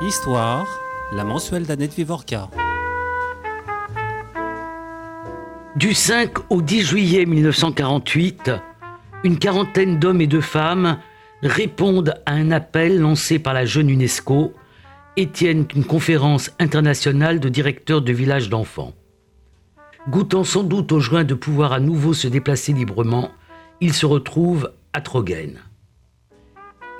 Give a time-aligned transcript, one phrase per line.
[0.00, 0.64] Histoire,
[1.12, 2.48] la mensuelle d'Annette Vivorca.
[5.74, 8.52] Du 5 au 10 juillet 1948,
[9.24, 10.98] une quarantaine d'hommes et de femmes
[11.42, 14.52] répondent à un appel lancé par la jeune UNESCO
[15.16, 18.92] et tiennent une conférence internationale de directeurs de villages d'enfants.
[20.08, 23.32] Goûtant sans doute au joint de pouvoir à nouveau se déplacer librement,
[23.80, 25.58] ils se retrouvent à Trogen.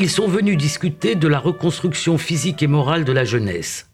[0.01, 3.91] Ils sont venus discuter de la reconstruction physique et morale de la jeunesse.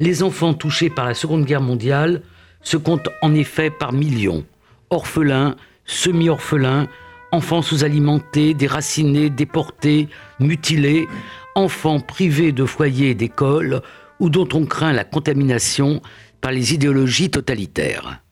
[0.00, 2.22] Les enfants touchés par la Seconde Guerre mondiale
[2.62, 4.46] se comptent en effet par millions.
[4.88, 6.88] Orphelins, semi-orphelins,
[7.32, 10.08] enfants sous-alimentés, déracinés, déportés,
[10.40, 11.06] mutilés,
[11.54, 13.82] enfants privés de foyers et d'écoles
[14.20, 16.00] ou dont on craint la contamination
[16.40, 18.22] par les idéologies totalitaires.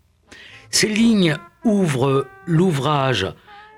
[0.70, 3.26] Ces lignes ouvrent l'ouvrage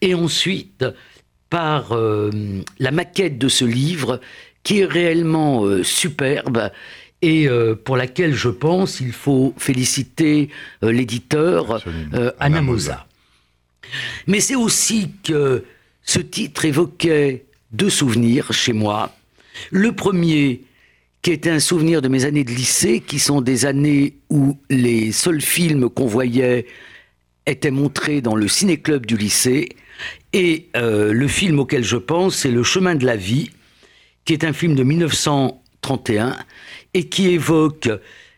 [0.00, 0.84] et ensuite
[1.50, 2.30] par euh,
[2.78, 4.20] la maquette de ce livre
[4.62, 6.70] qui est réellement euh, superbe
[7.22, 7.48] et
[7.84, 10.50] pour laquelle je pense il faut féliciter
[10.82, 11.82] l'éditeur
[12.38, 13.06] Anna Mosa.
[14.26, 15.64] Mais c'est aussi que
[16.02, 19.14] ce titre évoquait deux souvenirs chez moi.
[19.70, 20.60] Le premier,
[21.26, 25.10] qui était un souvenir de mes années de lycée, qui sont des années où les
[25.10, 26.66] seuls films qu'on voyait
[27.46, 29.70] étaient montrés dans le ciné-club du lycée.
[30.32, 33.50] Et euh, le film auquel je pense, c'est Le chemin de la vie,
[34.24, 36.36] qui est un film de 1931
[36.94, 37.88] et qui évoque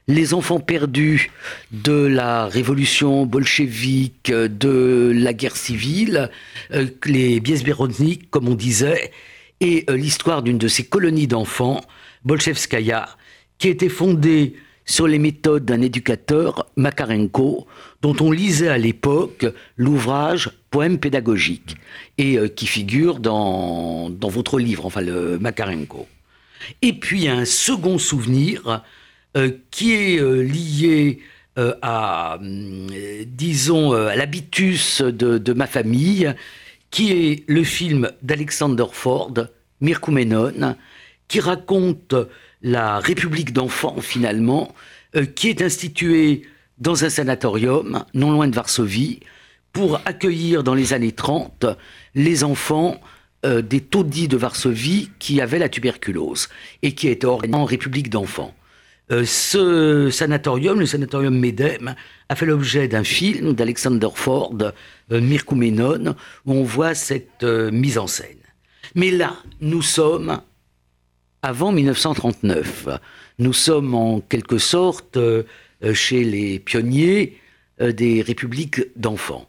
[0.07, 1.31] les enfants perdus
[1.71, 6.31] de la révolution bolchevique, de la guerre civile,
[6.73, 9.13] euh, les biesbéroniques, comme on disait,
[9.61, 11.83] et euh, l'histoire d'une de ces colonies d'enfants
[12.29, 13.09] Bolchevskaya,
[13.57, 17.67] qui était fondée sur les méthodes d'un éducateur, Makarenko,
[18.03, 19.47] dont on lisait à l'époque
[19.79, 21.77] l'ouvrage Poème pédagogique,
[22.19, 26.07] et euh, qui figure dans, dans votre livre, enfin le Makarenko.
[26.83, 28.83] Et puis un second souvenir
[29.39, 31.21] euh, qui est euh, lié
[31.83, 32.39] à,
[33.27, 36.33] disons, à l'habitus de, ma famille,
[36.93, 39.35] qui est le film d'Alexander Ford,
[39.81, 40.77] Mirkumenon,
[41.29, 42.15] qui raconte
[42.63, 44.75] la République d'enfants finalement,
[45.15, 46.43] euh, qui est instituée
[46.79, 49.21] dans un sanatorium non loin de Varsovie
[49.73, 51.67] pour accueillir dans les années 30
[52.15, 53.01] les enfants
[53.45, 56.49] euh, des taudis de Varsovie qui avaient la tuberculose
[56.83, 58.55] et qui étaient en République d'enfants.
[59.11, 61.95] Euh, ce sanatorium, le sanatorium Medem,
[62.29, 64.55] a fait l'objet d'un film d'Alexander Ford,
[65.11, 68.37] Mirkumenon, où on voit cette mise en scène.
[68.95, 70.41] Mais là, nous sommes
[71.43, 72.89] avant 1939.
[73.39, 75.45] Nous sommes en quelque sorte euh,
[75.95, 77.39] chez les pionniers
[77.81, 79.49] euh, des républiques d'enfants.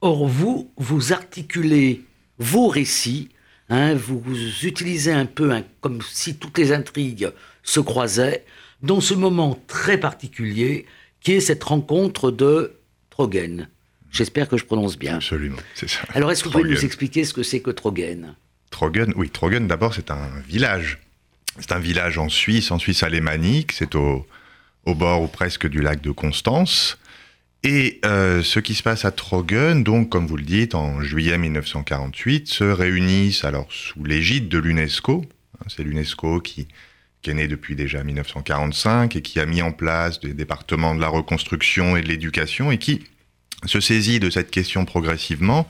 [0.00, 2.02] Or, vous, vous articulez
[2.38, 3.30] vos récits,
[3.68, 4.22] hein, vous,
[4.62, 7.30] utilisez un peu comme si toutes les intrigues
[7.62, 8.44] se croisaient,
[8.80, 10.86] dans ce moment très particulier
[11.20, 12.76] qui est cette rencontre de
[13.10, 13.68] Trogen.
[14.12, 15.16] J'espère que je prononce bien.
[15.16, 16.00] Absolument, c'est ça.
[16.14, 18.36] Alors, est-ce que vous pouvez nous expliquer ce que c'est que Trogen?
[18.70, 20.98] Trogen, oui, Trogen, d'abord, c'est un village
[21.60, 24.26] c'est un village en Suisse, en Suisse alémanique, c'est au,
[24.86, 26.98] bord ou presque du lac de Constance.
[27.62, 31.36] Et euh, ce qui se passe à Trogen, donc comme vous le dites, en juillet
[31.36, 35.24] 1948, se réunissent alors sous l'égide de l'UNESCO.
[35.60, 36.68] Hein, c'est l'UNESCO qui,
[37.26, 41.08] est né depuis déjà 1945 et qui a mis en place des départements de la
[41.08, 43.04] reconstruction et de l'éducation et qui
[43.66, 45.68] se saisit de cette question progressivement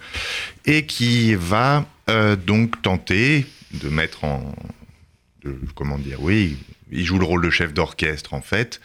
[0.67, 4.55] et qui va euh, donc tenter de mettre en,
[5.74, 6.56] comment dire, oui,
[6.90, 8.80] il joue le rôle de chef d'orchestre en fait.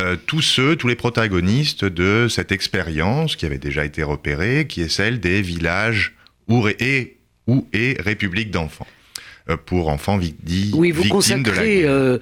[0.00, 4.80] Euh, tous ceux, tous les protagonistes de cette expérience qui avait déjà été repérée, qui
[4.80, 6.14] est celle des villages
[6.48, 8.86] ou et, ou et républiques d'enfants
[9.50, 12.18] euh, pour enfants dits oui, vous consacrez euh,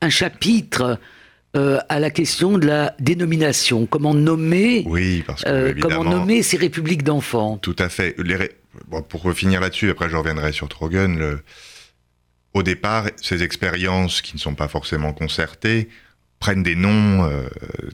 [0.00, 0.98] un chapitre
[1.88, 3.86] à la question de la dénomination.
[3.86, 7.58] Comment nommer, oui, parce que, comment nommer ces républiques d'enfants?
[7.58, 8.16] Tout à fait.
[9.08, 11.16] pour finir là-dessus, après je reviendrai sur Trogen.
[11.16, 11.44] Le,
[12.54, 15.88] au départ, ces expériences qui ne sont pas forcément concertées
[16.38, 17.30] prennent des noms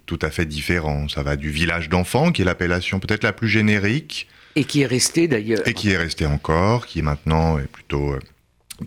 [0.07, 1.09] tout à fait différents.
[1.09, 4.29] Ça va du village d'enfants, qui est l'appellation peut-être la plus générique.
[4.57, 5.67] Et qui est resté d'ailleurs.
[5.67, 8.17] Et qui est resté encore, qui est maintenant plutôt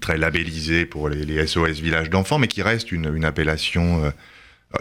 [0.01, 4.13] très labellisé pour les, SOS villages d'enfants, mais qui reste une, appellation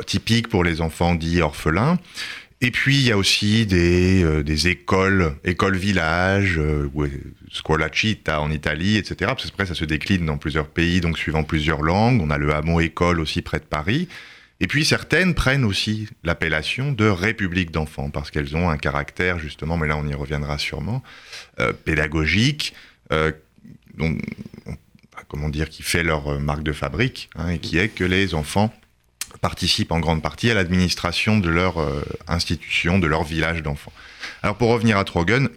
[0.06, 1.99] typique pour les enfants dits orphelins.
[2.64, 6.88] Et puis il y a aussi des, euh, des écoles, écoles villages, euh,
[7.50, 9.17] scuola città en Italie, etc.
[9.20, 12.20] Parce que après ça se décline dans plusieurs pays, donc suivant plusieurs langues.
[12.23, 14.09] On a le hameau école aussi près de Paris.
[14.61, 19.76] Et puis certaines prennent aussi l'appellation de République d'enfants parce qu'elles ont un caractère justement,
[19.76, 21.03] mais là on y reviendra sûrement,
[21.58, 22.75] euh, pédagogique,
[23.11, 23.32] euh,
[23.99, 24.20] donc,
[25.26, 28.73] comment dire, qui fait leur marque de fabrique hein, et qui est que les enfants
[29.40, 33.93] participent en grande partie à l'administration de leur euh, institution, de leur village d'enfants.
[34.43, 35.49] Alors pour revenir à Trogen,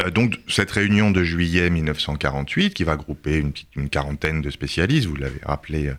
[0.00, 5.06] euh, donc cette réunion de juillet 1948, qui va grouper une, une quarantaine de spécialistes,
[5.06, 5.94] vous l'avez rappelé euh,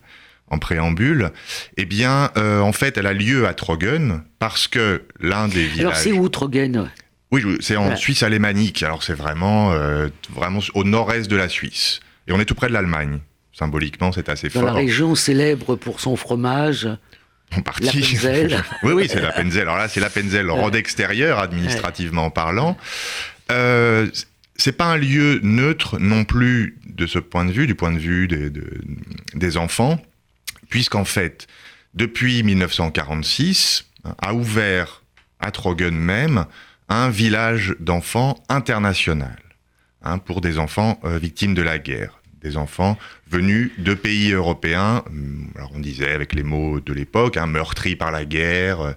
[0.52, 1.30] en préambule,
[1.78, 5.80] eh bien, en fait, elle a lieu à Trogen parce que l'un des villages.
[5.80, 6.90] Alors c'est où Trogen?
[7.30, 8.82] Oui, c'est en Suisse alémanique.
[8.82, 9.76] Alors c'est vraiment,
[10.34, 13.20] vraiment au nord-est de la Suisse, et on est tout près de l'Allemagne.
[13.60, 14.62] Symboliquement, c'est assez fort.
[14.62, 16.88] Dans la région célèbre pour son fromage.
[17.54, 18.18] En partie.
[18.24, 19.64] La oui, oui, c'est la Penzel.
[19.64, 22.78] Alors là, c'est la Penzel, rod extérieur, administrativement parlant.
[23.52, 24.08] Euh,
[24.56, 27.98] c'est pas un lieu neutre non plus de ce point de vue, du point de
[28.00, 28.50] vue des,
[29.34, 30.00] des enfants,
[30.70, 31.48] puisqu'en fait,
[31.96, 33.88] depuis 1946,
[34.22, 35.04] a ouvert
[35.42, 36.46] à Trogen même
[36.88, 39.38] un village d'enfants international
[40.04, 42.98] hein, pour des enfants euh, victimes de la guerre des enfants
[43.30, 47.96] venus de pays européens, hum, alors on disait avec les mots de l'époque, hein, meurtris
[47.96, 48.92] par la guerre, euh,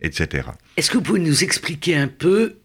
[0.00, 0.48] etc.
[0.76, 2.56] Est-ce que vous pouvez nous expliquer un peu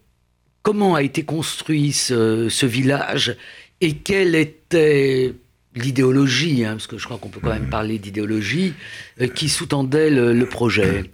[0.61, 3.35] comment a été construit ce, village
[3.81, 5.33] et quelle était
[5.75, 7.69] l'idéologie, hein, parce que je crois qu'on peut quand même mmh.
[7.69, 8.73] parler d'idéologie,
[9.21, 11.11] euh, qui sous-tendait le, projet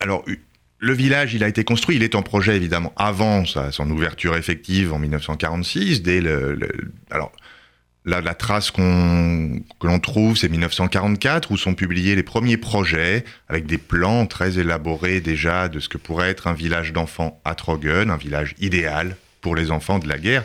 [0.00, 0.24] Alors,
[0.78, 4.92] le village, il a été construit, il est en projet évidemment avant son ouverture effective
[4.92, 6.02] en 1946.
[6.02, 6.58] Dès le,
[7.10, 7.30] alors,
[8.04, 13.78] la, trace que l'on trouve, c'est 1944, où sont publiés les premiers projets, avec des
[13.78, 18.16] plans très élaborés déjà de ce que pourrait être un village d'enfants à Trogen, un
[18.16, 20.44] village idéal pour les enfants de la guerre.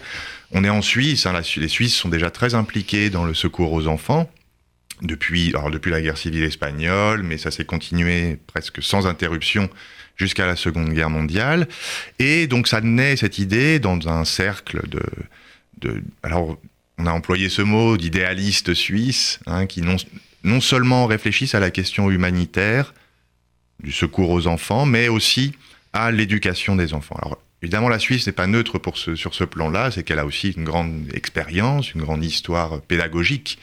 [0.51, 3.88] On est en Suisse, hein, les Suisses sont déjà très impliqués dans le secours aux
[3.88, 4.30] enfants,
[5.01, 9.69] depuis, alors depuis la guerre civile espagnole, mais ça s'est continué presque sans interruption
[10.15, 11.68] jusqu'à la Seconde Guerre mondiale.
[12.19, 15.01] Et donc ça naît, cette idée, dans un cercle de...
[15.80, 16.57] de alors,
[16.98, 19.98] on a employé ce mot d'idéalistes suisses, hein, qui non,
[20.44, 22.94] non seulement réfléchissent à la question humanitaire,
[23.84, 25.54] du secours aux enfants, mais aussi
[25.94, 27.16] à l'éducation des enfants.
[27.22, 30.26] Alors, évidemment, la Suisse n'est pas neutre pour ce, sur ce plan-là, c'est qu'elle a
[30.26, 33.60] aussi une grande expérience, une grande histoire pédagogique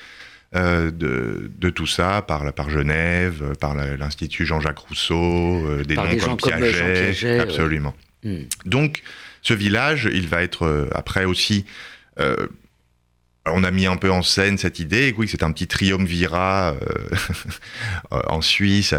[0.55, 6.17] euh, de, de, tout ça, par, par Genève, par l'Institut Jean-Jacques Rousseau, euh, des noms
[6.19, 7.95] comme, Piaget, absolument.
[8.23, 8.43] Hmm.
[8.65, 9.03] Donc,
[9.43, 11.65] ce village, il va être euh, après aussi
[13.46, 18.20] on a mis un peu en scène cette idée, oui, c'est un petit triumvirat euh,
[18.29, 18.94] en Suisse,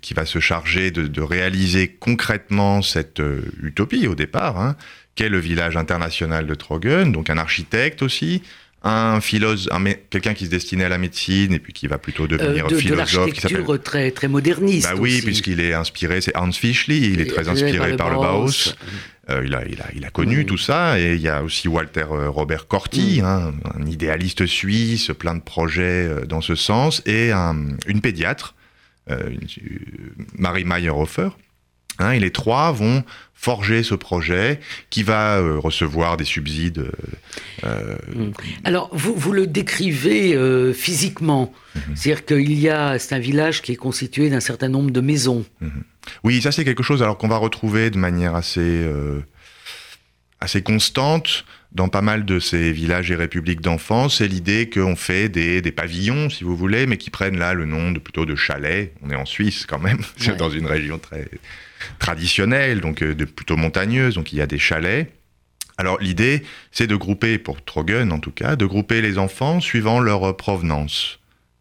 [0.00, 4.76] qui va se charger de, réaliser concrètement cette euh, utopie au départ, hein,
[5.14, 8.42] qu'est le village international de Trogen, donc un architecte aussi,
[8.82, 9.72] un philosophe,
[10.10, 12.76] quelqu'un qui se destinait à la médecine et puis qui va plutôt devenir euh, de,
[12.76, 13.12] philosophe.
[13.12, 14.88] De l'architecture très, très moderniste.
[14.88, 18.74] Bah oui, puisqu'il est inspiré, c'est Hans Fischli, il est très inspiré par le Bauhaus.
[19.30, 20.98] Euh, il, a, il, a, il, a, connu tout ça.
[20.98, 25.42] Et il y a aussi Walter euh, Robert Corti, hein, un idéaliste suisse, plein de
[25.42, 28.54] projets euh, dans ce sens, et une pédiatre,
[30.36, 31.30] Marie Meyerhofer.
[31.98, 36.90] Hein, et les trois vont forger ce projet qui va recevoir des subsides.
[37.62, 38.30] Mm.
[38.64, 40.36] Alors, vous, vous, le décrivez
[40.74, 41.52] physiquement.
[41.76, 41.80] Mm-hmm.
[41.94, 45.44] C'est-à-dire qu'il y a, c'est un village qui est constitué d'un certain nombre de maisons.
[45.62, 45.82] Mm-hmm.
[46.24, 49.20] Oui, ça c'est quelque chose alors qu'on va retrouver de manière assez, euh,
[50.40, 54.08] assez constante dans pas mal de ces villages et républiques d'enfants.
[54.08, 57.66] C'est l'idée qu'on fait des, des, pavillons, si vous voulez, mais qui prennent là le
[57.66, 58.94] nom de plutôt de chalets.
[59.02, 61.28] On est en Suisse quand même, c'est dans une région très
[61.98, 65.12] traditionnelle, donc euh, de, plutôt montagneuse, donc il y a des chalets.
[65.76, 66.42] Alors l'idée,
[66.72, 71.18] c'est de grouper, pour Trogen en tout cas, de grouper les enfants suivant leur provenance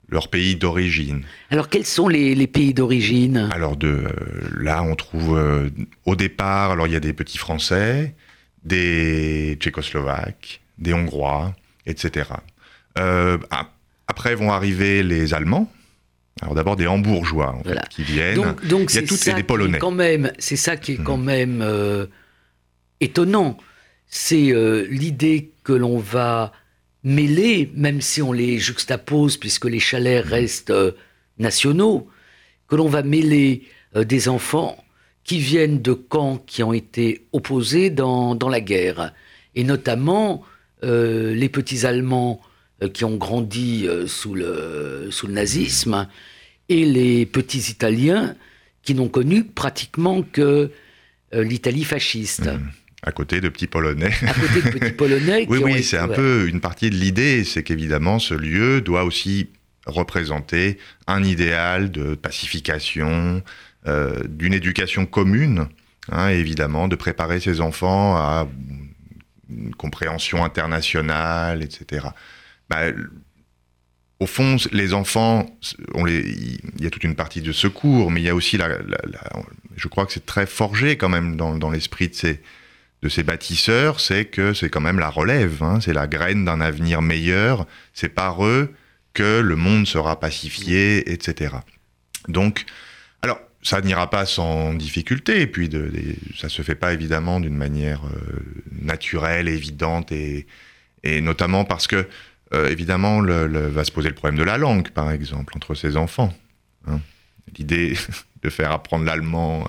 [0.09, 1.23] leur pays d'origine.
[1.49, 3.49] Alors quels sont les, pays d'origine?
[3.51, 4.11] Alors de euh,
[4.57, 5.69] là on trouve euh,
[6.05, 8.15] au départ alors il y a des petits Français,
[8.63, 11.53] des Tchécoslovaques, des Hongrois,
[11.85, 12.29] etc.
[12.97, 13.37] Euh,
[14.07, 15.71] après vont arriver les Allemands.
[16.41, 18.55] Alors d'abord des Hambourgeois en fait, qui viennent.
[18.63, 19.79] Donc, il y a toutes des Polonais.
[19.79, 21.25] Quand même, c'est ça qui est quand mhm.
[21.25, 22.07] même
[22.99, 23.57] étonnant.
[24.07, 24.53] C'est
[24.89, 26.51] l'idée que l'on va
[27.03, 30.91] mêlés, même si on les juxtapose, puisque les chalets restent euh,
[31.39, 32.07] nationaux,
[32.67, 33.63] que l'on va mêler
[33.95, 34.83] des enfants
[35.23, 39.13] qui viennent de camps qui ont été opposés dans, dans la guerre,
[39.55, 40.43] et notamment
[40.83, 42.41] les petits Allemands
[42.93, 46.07] qui ont grandi sous, le, sous le nazisme,
[46.69, 48.35] et les petits Italiens
[48.83, 50.71] qui n'ont connu pratiquement que
[51.33, 52.47] l'Italie fasciste.
[52.47, 52.69] Mmh
[53.03, 54.11] à côté de petits Polonais.
[54.25, 55.45] À côté de petits Polonais.
[55.49, 59.49] oui, oui, c'est un peu une partie de l'idée, c'est qu'évidemment ce lieu doit aussi
[59.85, 63.41] représenter un idéal de pacification,
[63.87, 65.67] euh, d'une éducation commune,
[66.11, 68.47] hein, évidemment, de préparer ses enfants à
[69.49, 72.07] une compréhension internationale, etc.
[72.69, 72.85] Bah,
[74.19, 75.45] au fond, les enfants,
[76.07, 78.57] il y a toute une partie de secours, mais il y a aussi
[79.75, 82.41] je crois que c'est très forgé quand même dans, l'esprit de ces,
[83.03, 85.79] de bâtisseurs, c'est que c'est quand même la relève, hein.
[85.81, 88.73] c'est la graine d'un avenir meilleur, c'est par eux
[89.13, 91.55] que le monde sera pacifié, etc.
[92.27, 92.65] Donc,
[93.21, 95.91] alors, ça n'ira pas sans difficulté, et puis de,
[96.37, 98.39] ça se fait pas évidemment d'une manière euh,
[98.71, 100.45] naturelle, évidente, et,
[101.21, 102.07] notamment parce que,
[102.53, 105.97] euh, évidemment, le, va se poser le problème de la langue, par exemple, entre ses
[105.97, 106.33] enfants.
[106.87, 106.99] Hein.
[107.57, 107.97] L'idée
[108.43, 109.65] de faire apprendre l'allemand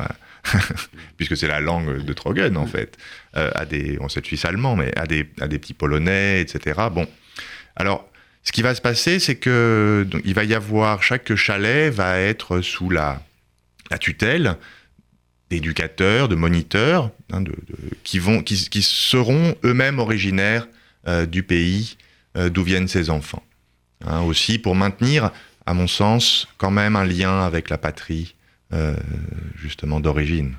[1.16, 2.96] puisque c'est la langue de Trogen en fait,
[3.36, 6.80] euh, à des, on sait suisse allemand, mais à des, à des petits polonais, etc.
[6.92, 7.06] Bon,
[7.76, 8.08] alors
[8.42, 12.60] ce qui va se passer, c'est que il va y avoir chaque chalet va être
[12.60, 13.22] sous la,
[14.00, 14.56] tutelle
[15.50, 17.42] d'éducateurs, de moniteurs, hein,
[18.04, 20.68] qui vont, qui, seront eux-mêmes originaires
[21.06, 21.96] euh, du pays
[22.34, 23.42] d'où viennent ces enfants.
[24.04, 25.32] Hein, aussi pour maintenir,
[25.66, 28.34] à mon sens, quand même un lien avec la patrie
[28.72, 28.94] euh,
[29.56, 30.54] justement d'origine.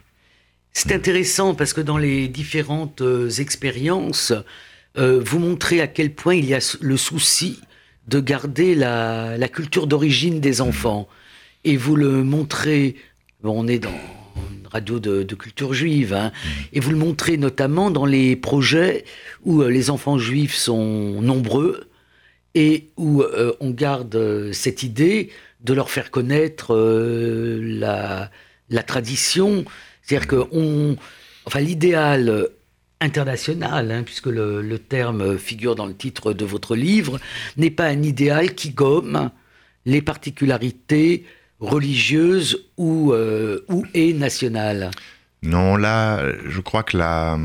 [0.73, 4.33] C'est intéressant parce que dans les différentes euh, expériences,
[4.97, 7.59] euh, vous montrez à quel point il y a le souci
[8.07, 11.07] de garder la, culture d'origine des enfants.
[11.63, 12.95] Et vous le montrez,
[13.43, 13.93] on est dans
[14.51, 16.31] une radio de, culture juive, hein,
[16.73, 19.05] et vous le montrez notamment dans les projets
[19.43, 21.89] où les enfants juifs sont nombreux
[22.55, 23.23] et où
[23.59, 25.29] on garde cette idée
[25.61, 28.29] de leur faire connaître euh,
[28.69, 29.65] la, tradition.
[30.01, 30.47] C'est-à-dire que
[31.45, 32.47] enfin, l'idéal
[33.01, 37.19] international, hein, puisque le, terme figure dans le titre de votre livre,
[37.57, 39.31] n'est pas un idéal qui gomme
[39.85, 41.25] les particularités
[41.59, 44.91] religieuses ou, euh, ou et nationales.
[45.41, 47.37] Non, là, je crois que la,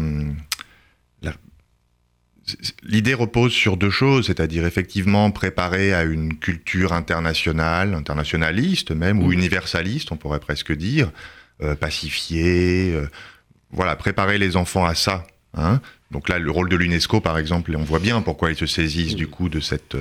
[2.83, 9.29] L'idée repose sur deux choses, c'est-à-dire effectivement préparer à une culture internationale, internationaliste même, ou
[9.29, 9.33] mm.
[9.33, 11.11] universaliste, on pourrait presque dire,
[11.63, 13.09] euh, pacifiée, euh,
[13.71, 15.27] voilà, préparer les enfants à ça.
[15.55, 15.81] Hein.
[16.11, 19.17] Donc là, le rôle de l'UNESCO, par exemple, on voit bien pourquoi ils se saisissent
[19.17, 19.97] du coup de cette,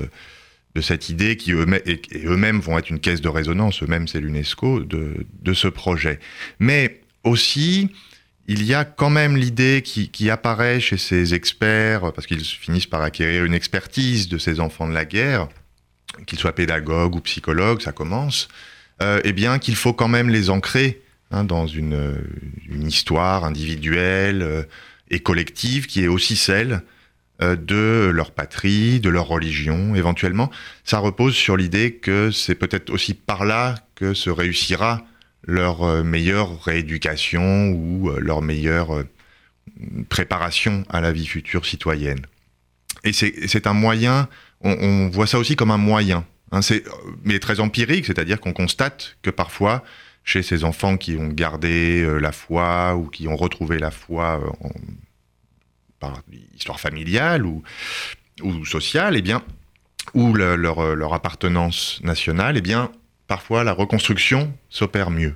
[0.76, 4.20] de cette idée qui eux-mêmes, et, eux-mêmes vont être une caisse de résonance, eux-mêmes c'est
[4.20, 6.20] l'UNESCO, de, de ce projet.
[6.60, 7.92] Mais aussi,
[8.48, 13.02] il y a quand même l'idée qui, apparaît chez ces experts, parce qu'ils finissent par
[13.02, 15.48] acquérir une expertise de ces enfants de la guerre,
[16.26, 18.50] qu'ils soient pédagogues ou psychologues, ça commence,
[19.02, 21.02] euh, eh bien qu'il faut quand même les ancrer
[21.32, 22.16] hein, dans une,
[22.86, 24.64] histoire individuelle euh,
[25.10, 26.84] et collective qui est aussi celle
[27.56, 30.50] de leur patrie, de leur religion, éventuellement.
[30.84, 35.04] Ça repose sur l'idée que c'est peut-être aussi par là que se réussira
[35.46, 39.04] leur euh, meilleure rééducation ou euh, leur meilleure euh,
[40.10, 42.22] préparation à la vie future citoyenne.
[43.04, 44.30] Et c'est un moyen,
[44.62, 46.62] on, voit ça aussi comme un moyen, hein,
[47.26, 49.84] mais très empirique, c'est-à-dire qu'on constate que parfois,
[50.24, 54.42] chez ces enfants qui ont gardé la foi ou qui ont retrouvé la foi
[56.04, 56.22] par
[56.56, 57.64] histoire familiale ou,
[58.42, 59.42] ou sociale, eh bien,
[60.14, 62.92] ou leur, leur appartenance nationale, eh bien,
[63.28, 65.36] parfois la reconstruction s'opère mieux.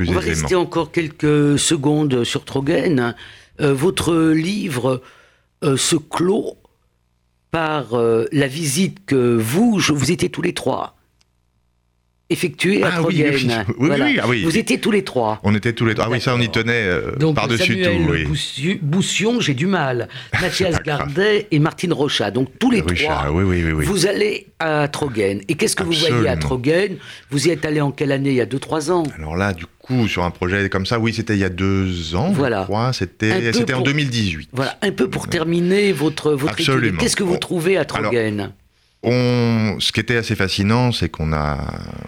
[0.00, 3.14] On va rester encore quelques secondes sur Trogen.
[3.60, 5.02] Euh, votre livre
[5.62, 6.56] euh, se clôt
[7.50, 10.96] par euh, la visite que vous, je, vous étiez tous les trois
[12.30, 13.22] effectué à ah, Oui,
[13.78, 15.40] oui, ah Vous étiez tous les trois.
[15.42, 16.06] On était tous les trois.
[16.08, 18.78] Ah oui, ça, on y tenait euh, par-dessus tout.
[18.82, 20.08] Boussion, j'ai du mal.
[20.40, 22.30] Mathias Gardet et Martine Rochat.
[22.30, 23.26] Donc tous les trois.
[23.30, 25.40] Vous allez à Trogen.
[25.48, 26.96] Et qu'est-ce que vous voyez à Trogen
[27.30, 28.30] Vous y êtes allé en quelle année?
[28.30, 31.12] Il y a 2-3 ans Alors là, du coup, sur un projet comme ça, oui,
[31.12, 32.60] c'était il y a deux ans, voilà.
[32.60, 32.92] je crois.
[32.92, 34.50] C'était en 2018.
[34.52, 36.96] Voilà, un peu pour terminer votre, votre étude.
[36.98, 38.52] Qu'est-ce que vous trouvez à Trogen?
[39.02, 41.58] On, ce qui était assez fascinant, c'est qu'on a,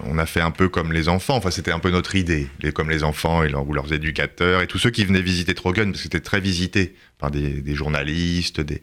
[0.04, 1.36] on a fait un peu comme les enfants.
[1.36, 4.60] Enfin, c'était un peu notre idée, les, comme les enfants et leur, ou leurs éducateurs
[4.60, 7.74] et tous ceux qui venaient visiter Trogen, parce que c'était très visité par des, des
[7.74, 8.82] journalistes, des.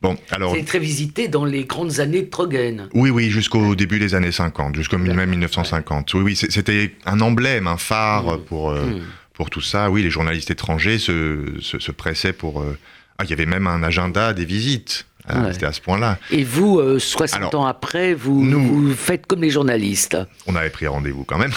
[0.00, 0.54] Bon, alors.
[0.54, 2.88] C'est très visité dans les grandes années de Trogen.
[2.94, 6.14] Oui, oui, jusqu'au début des années 50, jusqu'au même 1950.
[6.14, 8.44] Oui, oui, c'était un emblème, un phare mm.
[8.44, 9.02] pour, euh, mm.
[9.34, 9.90] pour tout ça.
[9.90, 12.62] Oui, les journalistes étrangers se, se, pressaient pour.
[12.62, 12.78] Euh,
[13.18, 15.06] ah, il y avait même un agenda des visites.
[15.28, 16.18] Ah, c'était à ce point-là.
[16.30, 20.16] Et vous, 60 euh, ans après, vous, nous, faites comme les journalistes.
[20.46, 21.52] On avait pris rendez-vous quand même,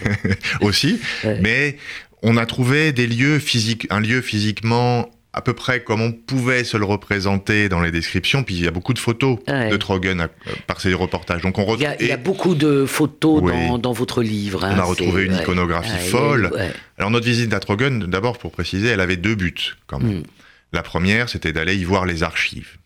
[0.60, 1.00] aussi.
[1.24, 1.78] Mais
[2.22, 6.62] on a trouvé des lieux physiques, un lieu physiquement à peu près comme on pouvait
[6.62, 8.44] se le représenter dans les descriptions.
[8.44, 10.28] Puis il y a beaucoup de photos de Trogen euh,
[10.66, 11.42] par ces reportages.
[11.42, 13.42] Donc on il, y a, beaucoup de photos
[13.80, 14.64] dans, votre livre.
[14.64, 16.52] Hein, on a retrouvé une iconographie folle.
[16.98, 20.18] Alors notre visite à Trogen, d'abord pour préciser, elle avait deux buts quand même.
[20.18, 20.22] Hmm.
[20.72, 22.78] La première, c'était d'aller y voir les archives.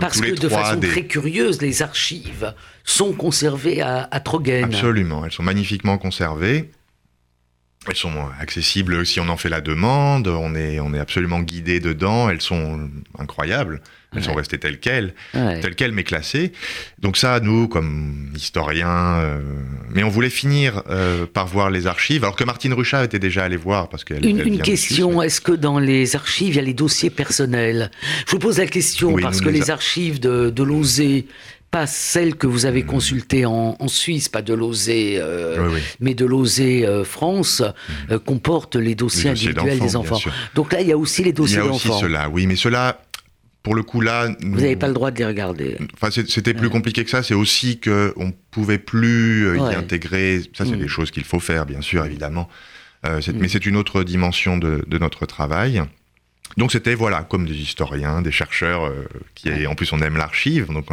[0.00, 2.54] Parce que de façon très curieuse, les archives
[2.84, 4.64] sont conservées à, à Trogen.
[4.64, 6.70] Absolument, elles sont magnifiquement conservées.
[7.88, 9.04] Elles sont accessibles.
[9.04, 12.88] Si on en fait la demande, on est, on est absolument guidé dedans, elles sont
[13.18, 13.80] incroyables,
[14.14, 16.52] elles sont restées telles quelles, telles quelles mais classées.
[17.00, 19.40] Donc ça, nous, comme historiens, euh,
[19.90, 23.44] mais on voulait finir euh, par voir les archives, alors que Martine Ruchat était déjà
[23.44, 23.88] allée voir.
[23.88, 27.10] parce qu'elle Une, une question, est-ce que dans les archives, il y a les dossiers
[27.10, 27.90] personnels?
[28.26, 31.24] Je vous pose la question parce que les, archives de, de l'OSE
[31.72, 36.60] pas celle que vous avez consultée en, Suisse, pas de l'OSE, euh, mais de l'OSE
[36.60, 37.62] euh, France,
[38.10, 40.20] euh, comporte les dossiers, individuels des enfants.
[40.54, 41.78] Donc là, il y a aussi les dossiers d'enfants.
[41.82, 43.00] Il y a aussi cela, oui, mais cela,
[43.62, 45.78] pour le coup là, vous n'avez pas le droit de les regarder.
[45.94, 47.22] Enfin, c'était plus compliqué que ça.
[47.22, 50.42] C'est aussi que on pouvait plus y intégrer.
[50.52, 50.80] Ça, c'est mm.
[50.80, 52.50] des choses qu'il faut faire, bien sûr, évidemment.
[53.02, 53.18] Mm.
[53.40, 55.82] Mais c'est une autre dimension de, de notre travail.
[56.56, 60.66] Donc c'était voilà comme des historiens, des chercheurs euh, qui en plus on aime l'archive.
[60.72, 60.86] Donc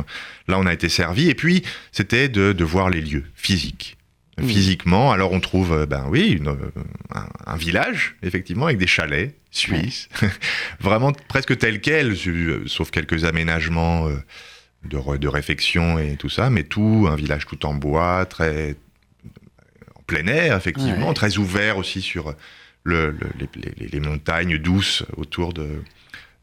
[0.47, 3.97] là on a été servi et puis c'était de, de, voir les lieux physiques.
[4.37, 4.47] Mmh.
[4.47, 6.55] Physiquement, alors on trouve euh, ben oui une,
[7.13, 10.07] un, un, village effectivement avec des chalets suisses,
[10.79, 12.15] vraiment presque tel quel,
[12.67, 14.15] sauf quelques aménagements euh,
[14.85, 18.77] de, de réfection et tout ça, mais tout un village tout en bois, très
[19.95, 22.33] en plein air effectivement, très ouvert aussi sur
[22.85, 25.67] les, montagnes douces autour de,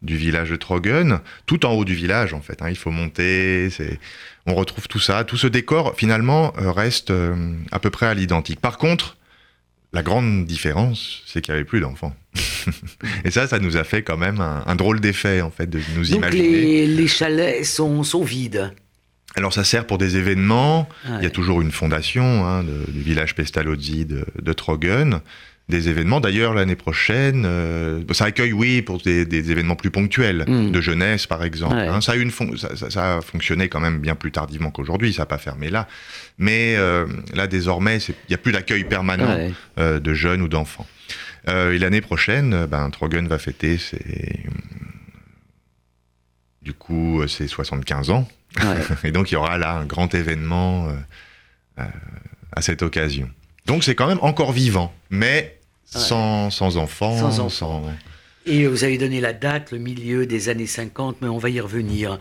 [0.02, 2.62] du village de Trogen, tout en haut du village en fait.
[2.62, 2.70] Hein.
[2.70, 3.68] il faut monter,
[4.46, 5.24] on retrouve tout ça.
[5.24, 8.60] Tout ce décor finalement euh, reste euh, à peu près à l'identique.
[8.60, 9.16] Par contre,
[9.92, 12.14] la grande différence, c'est qu'il n'y avait plus d'enfants.
[13.24, 16.04] Et ça, ça nous a fait quand même un, drôle d'effet en fait de nous
[16.04, 16.50] Donc imaginer.
[16.50, 18.72] Les, les chalets sont, sont vides.
[19.36, 20.88] Alors ça sert pour des événements.
[21.18, 25.20] Il y a toujours une fondation hein, du village Pestalozzi de, de Trogen
[25.68, 26.20] des événements.
[26.20, 30.70] D'ailleurs, l'année prochaine, euh, ça accueille, oui, pour des, événements plus ponctuels, hmm.
[30.70, 31.74] de jeunesse, par exemple.
[31.74, 32.00] Hein.
[32.00, 35.38] ça, a une ça, a fonctionné quand même bien plus tardivement qu'aujourd'hui, ça n'a pas
[35.38, 35.88] fermé là.
[36.38, 39.36] Mais euh, là, désormais, il n'y a plus d'accueil permanent
[39.78, 40.86] euh, de jeunes ou d'enfants.
[41.48, 44.44] et l'année prochaine, ben, Trogen va fêter ses...
[46.62, 48.28] Du coup, c'est 75 ans.
[49.04, 50.88] et donc, il y aura là un grand événement
[51.76, 53.28] à cette occasion.
[53.66, 55.55] Donc c'est quand même encore vivant, mais
[55.86, 57.18] sans, sans, enfants.
[57.18, 57.82] Sans enfants.
[58.44, 61.60] Et vous avez donné la date, le milieu des années 50, mais on va y
[61.60, 62.18] revenir.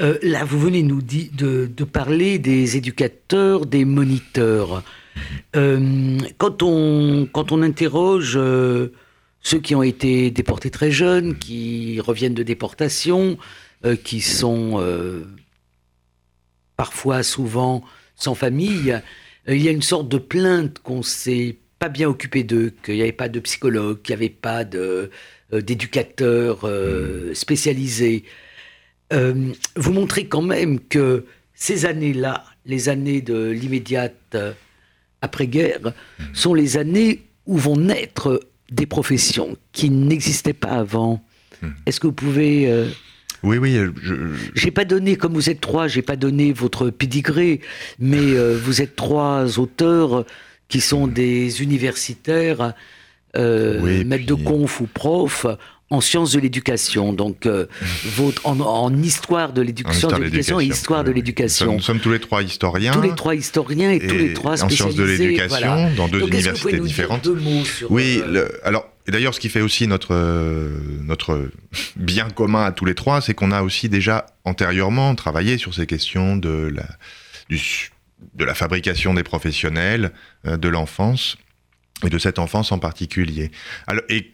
[0.00, 4.84] Euh, là, vous venez nous de, de, parler des éducateurs, des moniteurs.
[5.56, 8.92] Euh, quand, on, quand on interroge euh,
[9.42, 13.38] ceux qui ont été déportés très jeunes, qui reviennent de déportation,
[14.02, 14.84] qui sont
[16.76, 17.84] parfois, souvent,
[18.16, 19.00] sans famille,
[19.46, 23.02] il y a une sorte de plainte qu'on s'est pas bien occupé d'eux, qu'il n'y
[23.02, 25.08] avait pas de psychologue, qu'il n'y avait pas euh,
[25.52, 28.24] d'éducateur euh, spécialisé.
[29.10, 34.36] vous montrez quand même que ces années-là, les années de l'immédiate
[35.22, 35.92] après-guerre,
[36.32, 41.24] sont les années où vont naître des professions qui n'existaient pas avant.
[41.62, 41.70] Hmm.
[41.86, 42.68] Est-ce que vous pouvez
[43.42, 43.78] oui, oui.
[44.02, 44.14] Je...
[44.54, 47.60] J'ai pas donné, comme vous êtes trois, j'ai pas donné votre pédigré,
[47.98, 50.24] mais euh, vous êtes trois auteurs
[50.68, 52.74] qui sont des universitaires,
[53.36, 55.46] euh, maîtres de conf ou profs
[55.90, 57.66] en sciences de l'éducation, donc euh,
[58.04, 61.72] votre, en, histoire de l'éducation, de l'éducation et histoire de l'éducation.
[61.72, 62.92] Nous, sommes tous les trois historiens.
[62.92, 64.84] Tous les trois historiens et, tous les trois spécialisés.
[64.84, 67.24] En sciences de l'éducation, dans deux universités différentes.
[67.24, 68.22] deux mots sur, oui,
[68.64, 70.14] alors et d'ailleurs, ce qui fait aussi notre,
[71.02, 71.48] notre
[71.96, 75.86] bien commun à tous les trois, c'est qu'on a aussi déjà antérieurement travaillé sur ces
[75.86, 76.84] questions de la,
[78.34, 80.12] de la fabrication des professionnels,
[80.46, 81.36] euh, de l'enfance,
[82.04, 83.50] et de cette enfance en particulier.
[83.86, 84.32] Alors, et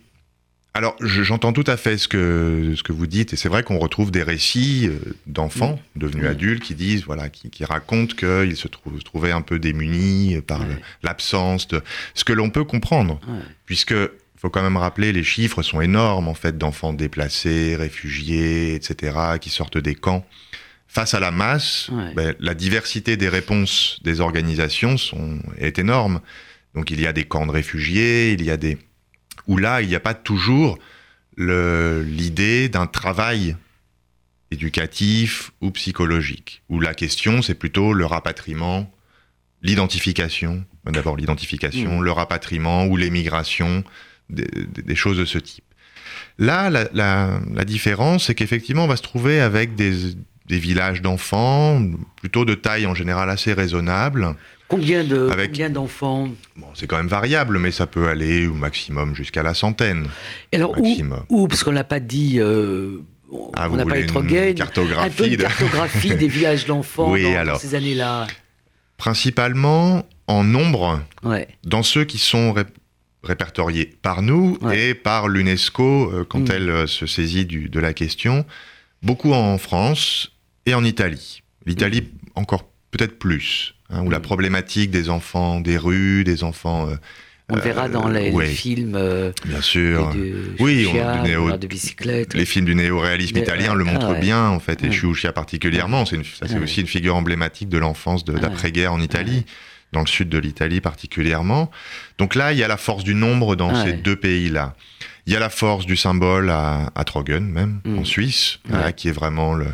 [0.77, 3.79] alors, j'entends tout à fait ce que, ce que vous dites, et c'est vrai qu'on
[3.79, 8.67] retrouve des récits euh, d'enfants devenus adultes qui disent, voilà, qui, qui racontent qu'ils se,
[8.67, 10.67] trouvaient un peu démunis par
[11.05, 11.81] l'absence de
[12.15, 13.21] ce que l'on peut comprendre,
[13.67, 18.75] puisque il faut quand même rappeler, les chiffres sont énormes en fait d'enfants déplacés, réfugiés,
[18.75, 20.27] etc., qui sortent des camps.
[20.95, 26.21] Face à la masse, ben, la diversité des réponses des organisations sont, est énorme.
[26.75, 28.79] Donc il y a des camps de réfugiés, il y a des
[29.47, 30.79] où là, il n'y a pas toujours
[31.37, 33.57] l'idée d'un travail
[34.53, 38.93] éducatif ou psychologique, où la question, c'est plutôt le rapatriement,
[39.63, 42.05] l'identification, d'abord l'identification, mmh.
[42.05, 43.83] le rapatriement ou l'émigration,
[44.31, 45.65] des, choses de ce type.
[46.39, 50.15] Là, la, différence, c'est qu'effectivement, on va se trouver avec des,
[50.47, 51.83] des villages d'enfants,
[52.17, 54.37] plutôt de taille en général assez raisonnable,
[54.69, 56.31] Combien de d'enfants?
[56.57, 60.09] Bon, C'est quand même variable, mais ça peut aller au maximum jusqu'à la centaine.
[60.53, 60.75] Et alors
[61.29, 62.41] où, Parce qu'on l'a pas dit.
[62.41, 62.99] Euh,
[63.55, 67.59] ah, on n'a pas une cartographie, un peu une cartographie des villages d'enfants oui, dans,
[67.59, 68.27] ces années-là.
[68.97, 71.01] Principalement en nombre,
[71.65, 72.55] dans ceux qui sont
[73.23, 76.53] répertoriés par nous et par l'UNESCO euh, quand mm.
[76.53, 78.45] elle euh, se saisit du, de la question.
[79.03, 80.34] Beaucoup en France
[80.67, 81.43] et en Italie.
[81.67, 83.75] L'Italie encore peut-être plus.
[83.91, 84.23] Hein, où la mm.
[84.23, 86.89] problématique des enfants des rues, des enfants.
[86.89, 86.97] Euh,
[87.51, 88.95] on le verra dans les, films.
[88.97, 90.15] Euh, bien sûr.
[90.61, 92.33] oui, de bicyclette.
[92.33, 96.07] Les films du néo-réalisme italien le montrent bien, en fait, et Chouchia particulièrement.
[96.07, 99.45] C'est aussi une figure emblématique de l'enfance d'après-guerre en Italie,
[99.93, 101.71] dans le sud de l'Italie particulièrement.
[102.17, 104.75] Donc là, il y a la force du nombre dans ces deux pays-là.
[105.27, 108.05] Il y a la force du symbole à, à Trogen, même, en mm.
[108.07, 108.59] Suisse,
[108.97, 109.67] qui est vraiment le,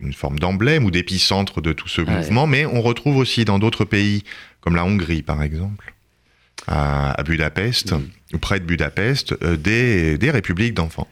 [0.00, 3.84] une forme d'emblème ou d'épicentre de tout ce mouvement, mais on retrouve aussi dans d'autres
[3.84, 4.22] pays,
[4.60, 5.94] comme la Hongrie par exemple,
[6.66, 8.02] à, Budapest, mm.
[8.34, 11.08] ou près de Budapest, euh, des, des, républiques d'enfants.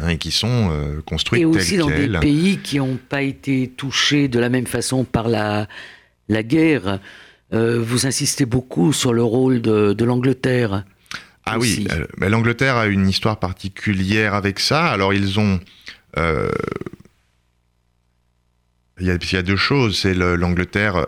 [0.00, 3.68] Hein, et qui sont euh, construites Et aussi dans des pays qui n'ont pas été
[3.76, 5.68] touchés de la même façon par la,
[6.28, 6.98] la guerre.
[7.52, 10.84] Euh, vous insistez beaucoup sur le rôle de, de l'Angleterre.
[11.44, 11.86] Ah oui,
[12.18, 14.86] l'Angleterre a une histoire particulière avec ça.
[14.86, 15.60] Alors ils ont
[19.00, 19.98] il y, a, deux choses.
[19.98, 21.06] C'est l'Angleterre,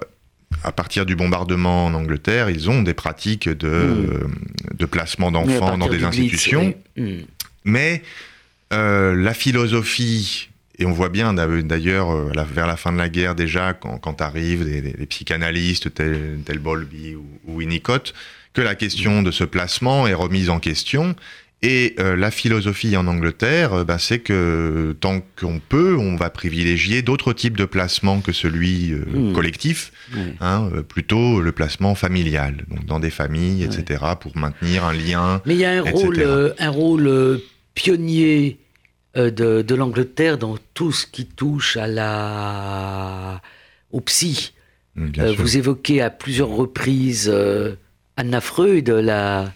[0.62, 4.76] à partir du bombardement en Angleterre, ils ont des pratiques de, hmm.
[4.76, 6.74] de placement d'enfants dans des institutions.
[6.96, 7.20] Hmm.
[7.64, 8.02] Mais
[8.72, 13.34] euh, la philosophie, et on voit bien d'ailleurs euh, vers la fin de la guerre
[13.34, 18.14] déjà, quand, quand arrivent des, psychanalystes tels, tel Bowlby ou, ou Winnicott,
[18.54, 21.14] que la question de ce placement est remise en question
[21.64, 26.28] et euh, la philosophie en Angleterre, euh, bah, c'est que tant qu'on peut, on va
[26.28, 29.32] privilégier d'autres types de placements que celui euh, hmm.
[29.32, 29.90] collectif,
[30.40, 35.40] hein, plutôt le placement familial, donc dans des familles, etc., pour maintenir un lien.
[35.46, 37.40] Mais il y a un rôle, un rôle
[37.74, 38.58] pionnier
[39.16, 43.40] de, l'Angleterre dans tout ce qui touche à la
[43.90, 44.52] au psy.
[44.96, 47.32] vous évoquez à plusieurs reprises
[48.16, 49.46] Anna Freud, la euh,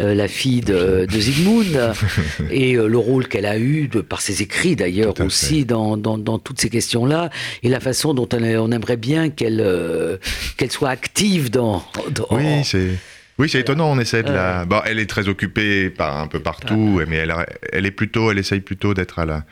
[0.00, 1.94] la fille de, de Zygmunt,
[2.50, 6.38] et euh, le rôle qu'elle a eu, de, par ses écrits d'ailleurs aussi, dans, dans,
[6.38, 7.30] toutes ces questions-là,
[7.62, 10.16] et la façon dont on, aimerait bien qu'elle euh,
[10.56, 11.84] qu'elle soit active dans...
[12.30, 12.90] Oui, c'est...
[13.38, 13.90] Oui, c'est étonnant.
[13.90, 14.66] On essaie de la.
[14.66, 17.34] Bon, elle est très occupée par un peu partout, mais elle,
[17.72, 19.44] elle est plutôt, elle essaye plutôt d'être à la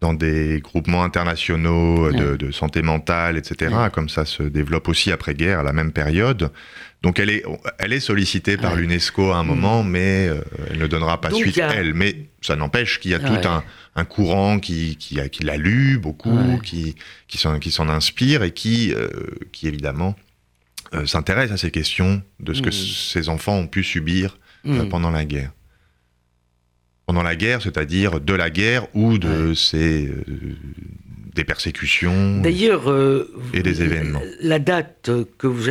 [0.00, 3.74] dans des groupements internationaux de, santé mentale, etc.
[3.92, 6.50] Comme ça se développe aussi après-guerre, à la même période.
[7.02, 7.42] Donc elle est,
[7.78, 9.88] elle est sollicitée par l'UNESCO à un moment, mm.
[9.90, 11.92] mais euh, elle ne donnera pas suite, elle.
[11.92, 13.48] Mais ça n'empêche qu'il y a tout
[13.94, 16.96] un, courant qui, qui, qui l'a lu beaucoup, qui,
[17.28, 19.08] qui s'en inspire et qui, euh,
[19.52, 20.16] qui évidemment,
[20.94, 22.72] euh, s'intéresse à ces questions de ce que mm.
[22.72, 24.88] ces enfants ont pu subir mm.
[24.88, 25.50] pendant la guerre.
[27.06, 30.10] Pendant la guerre, c'est-à-dire de la guerre ou de ces
[31.34, 32.84] des persécutions D'ailleurs,
[33.52, 34.22] et des événements.
[34.40, 35.68] La date que vous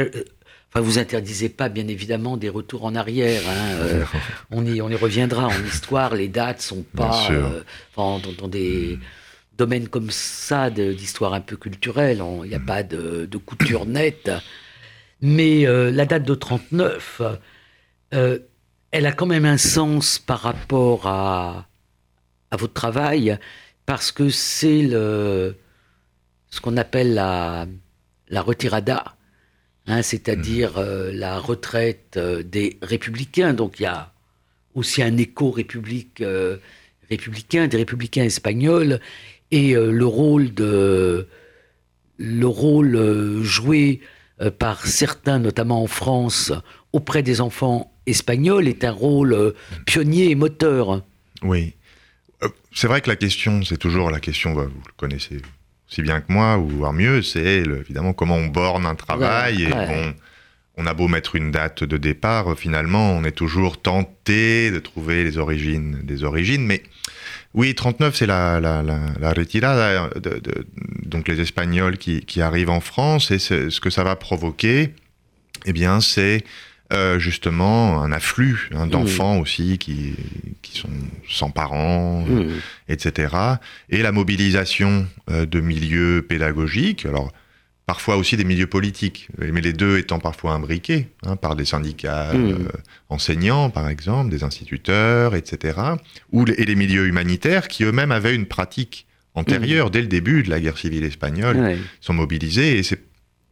[0.73, 3.41] Enfin, vous interdisez pas, bien évidemment, des retours en arrière.
[3.47, 4.05] Hein, euh,
[4.49, 6.15] on, y, on y reviendra en histoire.
[6.15, 7.61] Les dates sont pas euh,
[7.95, 8.97] dans, des
[9.55, 12.23] domaines comme ça d'histoire un peu culturelle.
[12.43, 14.31] Il n'y a pas de, couture nette.
[15.21, 17.21] Mais euh, la date de 39,
[18.93, 21.67] elle a quand même un sens par rapport à,
[22.51, 23.37] à votre travail
[23.85, 25.57] parce que c'est le
[26.49, 27.65] ce qu'on appelle la,
[28.29, 29.15] la retirada
[29.85, 33.53] Hein, c'est-à-dire euh, la retraite euh, des républicains.
[33.53, 34.13] Donc il y a
[34.75, 36.57] aussi un écho république, euh,
[37.09, 38.99] républicain, des républicains espagnols,
[39.51, 41.27] et le rôle, de,
[42.17, 44.01] le rôle joué
[44.57, 46.51] par certains, notamment en France,
[46.91, 49.53] auprès des enfants espagnols, est un rôle
[49.85, 51.03] pionnier et moteur.
[51.41, 51.73] Oui.
[52.73, 55.41] C'est vrai que la question, c'est toujours la question, bah, vous le connaissez
[55.89, 59.63] aussi bien que moi, ou voire mieux, c'est évidemment comment on borne un travail.
[59.63, 59.71] et
[60.75, 65.23] on a beau mettre une date de départ, finalement, on est toujours tenté de trouver
[65.23, 66.65] les origines des origines.
[66.65, 66.81] Mais
[67.53, 70.41] oui, 39, c'est la, la, la, retirada, de,
[71.05, 74.95] donc les Espagnols qui, arrivent en France, et ce que ça va provoquer,
[75.65, 76.43] eh bien, c'est
[76.91, 80.15] euh, justement un afflux hein, d'enfants aussi qui,
[80.61, 80.89] qui sont
[81.29, 82.25] sans parents,
[82.89, 83.35] etc.
[83.89, 87.05] Et la mobilisation euh, de milieux pédagogiques.
[87.05, 87.31] Alors,
[87.85, 92.33] parfois aussi des milieux politiques, mais les deux étant parfois imbriqués hein, par des syndicats
[92.33, 92.51] mmh.
[92.51, 92.57] euh,
[93.09, 95.79] enseignants, par exemple, des instituteurs, etc.,
[96.31, 99.91] ou et les milieux humanitaires qui eux-mêmes avaient une pratique antérieure, mmh.
[99.91, 103.01] dès le début de la guerre civile espagnole, sont mobilisés, et c'est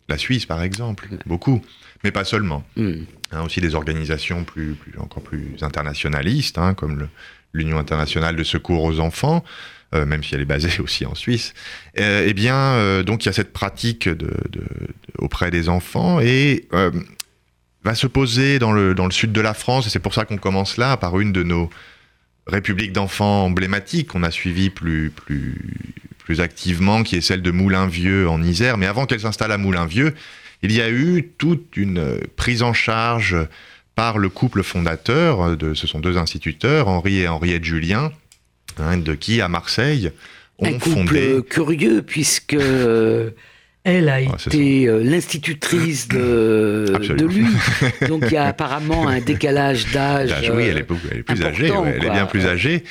[0.10, 1.62] la Suisse, par exemple, beaucoup,
[2.04, 2.64] mais pas seulement.
[3.34, 7.08] Hein, aussi des organisations plus, encore plus internationalistes, hein, comme
[7.54, 9.46] l'Union internationale de secours aux enfants,
[9.96, 11.54] euh, même si elle est basée aussi en Suisse,
[11.98, 14.10] euh, eh bien, euh, donc il y a cette pratique
[15.18, 16.68] auprès des enfants et
[17.84, 20.76] va se poser dans le, sud de la France, et c'est pour ça qu'on commence
[20.76, 21.70] là, par une de nos
[22.48, 28.42] républiques d'enfants emblématiques qu'on a suivies plus, plus activement, qui est celle de Moulin-Vieux en
[28.44, 28.78] Isère.
[28.78, 30.14] Mais avant qu'elle s'installe à Moulin-Vieux,
[30.64, 33.36] il y a eu toute une prise en charge
[33.96, 38.12] par le couple fondateur, de, ce sont deux instituteurs, Henri et Henriette Julien,
[38.80, 40.12] Hein, de qui à Marseille
[40.60, 43.32] ont un couple curieux puisque euh,
[43.84, 47.46] elle a ah, été euh, l'institutrice de, de, lui.
[48.08, 50.52] Donc il y a apparemment un décalage d'âge.
[50.54, 52.84] Oui, elle est, plus âgée, elle est bien plus âgée.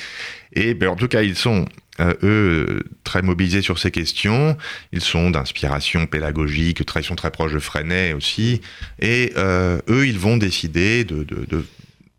[0.53, 1.65] Et ben, en tout cas, ils sont,
[1.99, 4.57] euh, eux, très mobilisés sur ces questions.
[4.91, 8.61] Ils sont d'inspiration pédagogique, très, ils sont très proches de Freinet aussi.
[8.99, 11.65] Et eux, ils vont décider de, de,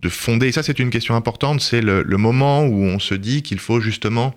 [0.03, 3.43] de fonder, et ça c'est une question importante, c'est le, moment où on se dit
[3.43, 4.35] qu'il faut justement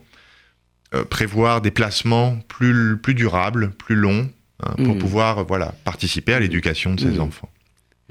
[0.93, 4.29] euh, prévoir des placements plus, plus durables, plus longs,
[4.63, 4.99] hein, pour mmh.
[4.99, 7.21] pouvoir voilà, participer à l'éducation de ces mmh.
[7.21, 7.49] enfants.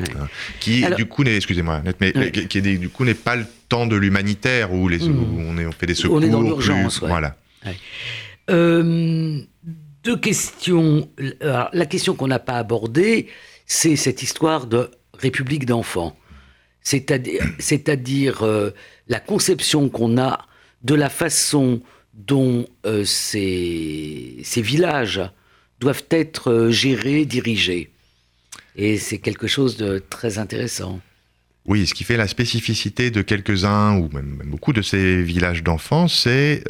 [0.00, 0.26] Hein,
[0.58, 4.72] qui du coup n'est excusez-moi mais qui, du coup n'est pas le temps de l'humanitaire
[4.72, 5.48] où les mmh.
[5.48, 7.36] on, est, on fait des secours on est dans l'urgence voilà
[8.50, 9.40] euh,
[10.04, 11.08] deux questions
[11.40, 13.28] la question qu'on n'a pas abordée
[13.66, 16.16] c'est cette histoire de république d'enfants
[16.84, 18.70] c'est-à-dire euh,
[19.08, 20.46] la conception qu'on a
[20.82, 21.80] de la façon
[22.12, 25.22] dont euh, ces, villages
[25.80, 27.90] doivent être gérés, dirigés.
[28.76, 31.00] Et c'est quelque chose de très intéressant.
[31.66, 36.08] Oui, ce qui fait la spécificité de quelques-uns, ou même, beaucoup de ces villages d'enfants,
[36.08, 36.62] c'est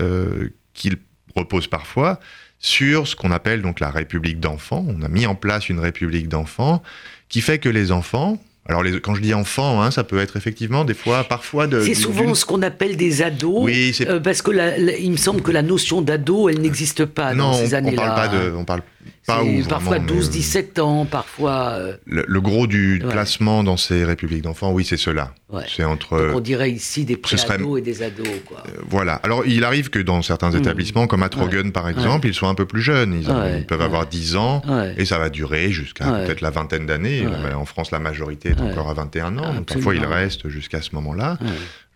[0.73, 0.97] qu'ils
[1.35, 2.21] reposent parfois
[2.61, 4.87] sur ce qu'on appelle donc la République d'enfants.
[4.89, 6.83] On a mis en place une République d'enfants
[7.29, 10.39] qui fait que les enfants, alors, les, quand je dis enfant, hein, ça peut être
[10.39, 11.83] effectivement des fois, parfois de.
[11.83, 13.65] C'est souvent ce qu'on appelle des ados.
[13.65, 14.51] Oui, euh, parce que
[14.99, 18.03] il me semble que la notion d'ado, elle n'existe pas dans ces années-là.
[18.03, 18.83] On parle pas de, on parle
[19.27, 21.71] Parfois 12-17 ans, parfois.
[21.73, 25.35] Euh, le, gros du placement dans ces républiques d'enfants, oui, c'est cela.
[25.69, 26.33] C'est entre.
[26.35, 28.27] on dirait ici des pré-ados et des ados.
[28.45, 28.64] Quoi.
[28.67, 29.14] Euh, voilà.
[29.23, 30.57] Alors, il arrive que dans certains mmh.
[30.57, 33.14] établissements, comme à Trogen par exemple, ils soient un peu plus jeunes.
[33.14, 34.62] Ils, peuvent avoir 10 ans
[34.97, 37.27] et ça va durer jusqu'à peut-être la vingtaine d'années.
[37.55, 39.55] En France, la majorité est encore à 21 ans.
[39.55, 41.38] Donc, parfois, ils restent jusqu'à ce moment-là.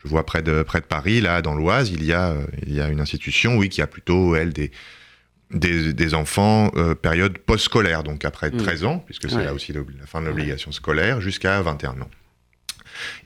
[0.04, 2.80] Je vois près de, près de Paris, là, dans l'Oise, il, y a, il y
[2.80, 4.70] a une institution, oui, qui a plutôt, elle, des
[5.50, 8.86] des, enfants euh, période post-scolaire, donc après 13 mm.
[8.86, 12.10] ans, puisque c'est là aussi la fin de l'obligation scolaire, jusqu'à 21 ans.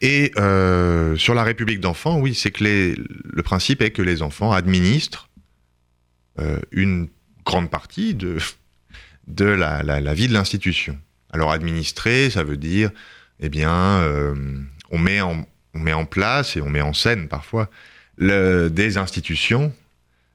[0.00, 4.22] Et euh, sur la République d'enfants, oui, c'est que les, le principe est que les
[4.22, 5.28] enfants administrent
[6.38, 7.08] euh, une
[7.44, 8.38] grande partie de,
[9.26, 10.98] de la, la, vie de l'institution.
[11.32, 12.90] Alors administrer, ça veut dire,
[13.40, 14.04] eh bien,
[14.90, 17.70] on, met en, on met en place et on met en scène parfois
[18.18, 19.72] le, des institutions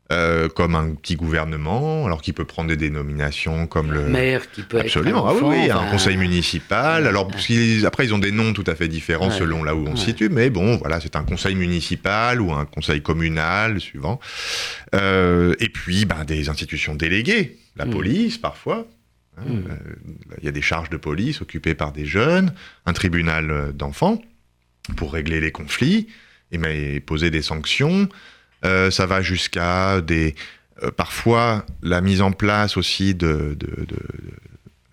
[0.10, 4.62] euh, comme un petit gouvernement, alors qui peut prendre des dénominations comme le maire qui
[4.62, 7.08] peut absolument être ah oui, un conseil municipal.
[7.08, 7.30] Alors
[7.86, 10.30] après ils ont des noms tout à fait différents selon là où on se situe,
[10.30, 14.22] mais bon voilà c'est un conseil municipal ou un conseil communal suivant.
[14.96, 17.90] Euh, et puis ben, des institutions déléguées, la mm.
[17.90, 18.88] police parfois.
[19.38, 19.64] Hein, mm.
[19.70, 19.76] euh,
[20.38, 22.54] il y a des charges de police occupées par des jeunes,
[22.86, 24.22] un tribunal d'enfants
[24.96, 26.08] pour régler les conflits
[26.54, 28.08] et poser des sanctions.
[28.66, 30.36] Euh, ça va jusqu'à des
[30.84, 33.58] euh, parfois la mise en place aussi de,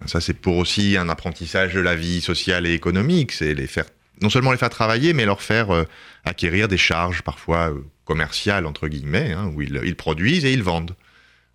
[0.06, 3.86] ça c'est pour aussi un apprentissage de la vie sociale et économique, c'est les faire
[4.20, 5.84] non seulement les faire travailler, mais leur faire euh,
[6.24, 7.72] acquérir des charges parfois
[8.04, 10.94] commerciales entre guillemets, hein, où ils, produisent et ils vendent.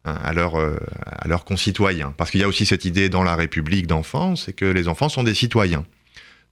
[0.03, 2.13] hein, à, leurs, à leurs concitoyens.
[2.17, 5.09] Parce qu'il y a aussi cette idée dans la République d'enfants, c'est que les enfants
[5.09, 5.85] sont des citoyens.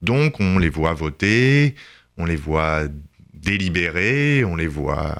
[0.01, 1.75] Donc on les voit voter,
[2.17, 2.83] on les voit
[3.41, 5.15] délibérer, on les voit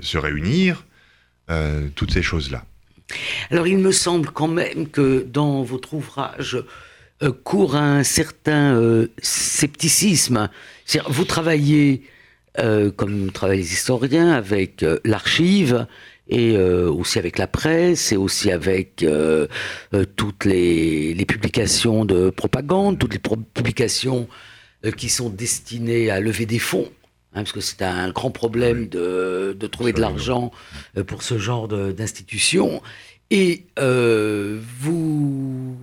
[0.00, 0.84] se réunir,
[1.94, 2.64] toutes ces choses-là.
[3.50, 6.62] Alors il me semble quand même que dans votre ouvrage
[7.22, 10.48] euh, court un certain euh, scepticisme.
[11.08, 12.02] Vous travaillez,
[12.58, 15.86] euh, comme travaillent les historiens, avec l'archive
[16.28, 19.04] et aussi avec la presse et aussi avec
[20.16, 23.20] toutes les, publications de propagande, toutes les
[23.52, 24.28] publications
[24.96, 26.88] qui sont destinées à lever des fonds.
[27.34, 30.52] Hein, parce que c'est un grand problème de, de trouver de l'argent
[31.06, 32.82] pour ce genre d'institution.
[33.30, 35.76] Et vous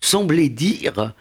[0.00, 1.14] semblait dire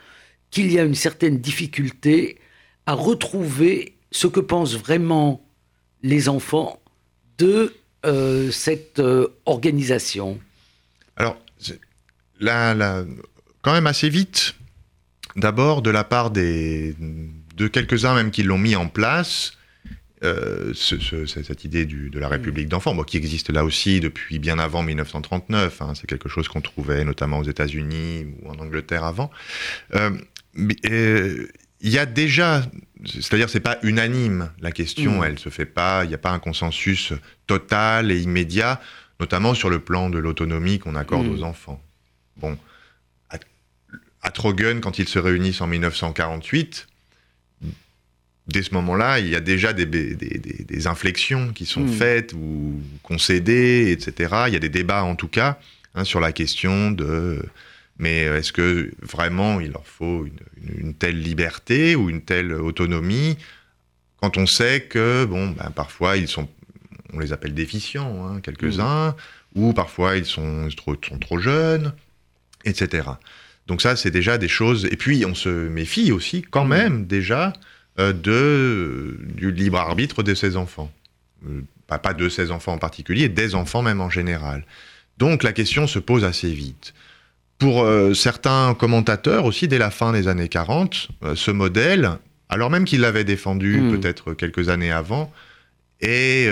[0.51, 2.38] qu'il y a une certaine difficulté
[2.86, 5.43] à retrouver ce que pensent vraiment
[6.03, 6.80] les enfants
[7.38, 7.75] de
[8.06, 10.39] euh, cette euh, organisation.
[11.15, 11.38] Alors,
[12.39, 13.03] là,
[13.62, 14.56] quand même assez vite,
[15.36, 16.95] d'abord de la part des,
[17.57, 19.57] de quelques-uns même qui l'ont mis en place,
[20.23, 25.81] euh, cette idée de la République d'enfants, qui existe là aussi depuis bien avant 1939.
[25.81, 29.31] Hein, c'est quelque chose qu'on trouvait notamment aux États-Unis ou en Angleterre avant.
[29.95, 30.11] Euh,
[30.85, 31.47] euh,
[31.81, 32.63] il y a déjà,
[33.05, 35.33] c'est-à-dire c'est pas unanime la question, elle mm.
[35.33, 37.13] elle se fait pas, il n'y a pas un consensus
[37.45, 38.81] total et immédiat,
[39.19, 41.31] notamment sur le plan de l'autonomie qu'on accorde mm.
[41.31, 41.81] aux enfants.
[42.37, 42.57] Bon,
[43.29, 43.37] à,
[44.21, 46.87] à Trogen, quand ils se réunissent en 1948,
[48.47, 51.93] dès ce moment-là, il y a déjà des, des, inflexions qui sont hmm.
[51.93, 54.43] faites ou concédées, etc.
[54.47, 55.60] Il y a des débats en tout cas
[55.95, 57.41] hein, sur la question de
[57.99, 60.27] mais est-ce que vraiment il leur faut
[60.79, 63.38] une, telle liberté ou une telle autonomie
[64.17, 66.47] quand on sait que bon ben, parfois ils sont
[67.13, 69.15] on les appelle déficients hein, quelques-uns hmm.
[69.62, 71.93] ou parfois ils sont trop, sont trop jeunes
[72.65, 73.10] etc.
[73.65, 76.69] Donc ça c'est déjà des choses et puis on se méfie aussi quand hmm.
[76.69, 77.51] même déjà
[77.97, 80.91] de, du libre arbitre de ses enfants.
[81.47, 84.65] Euh, pas, de ses enfants en particulier, des enfants même en général.
[85.17, 86.93] Donc la question se pose assez vite.
[87.60, 92.12] Pour euh, certains commentateurs aussi, dès la fin des années 40, ce modèle,
[92.49, 93.97] alors même qu'il l'avait défendu hmm.
[93.97, 95.31] peut-être quelques années avant,
[96.01, 96.47] est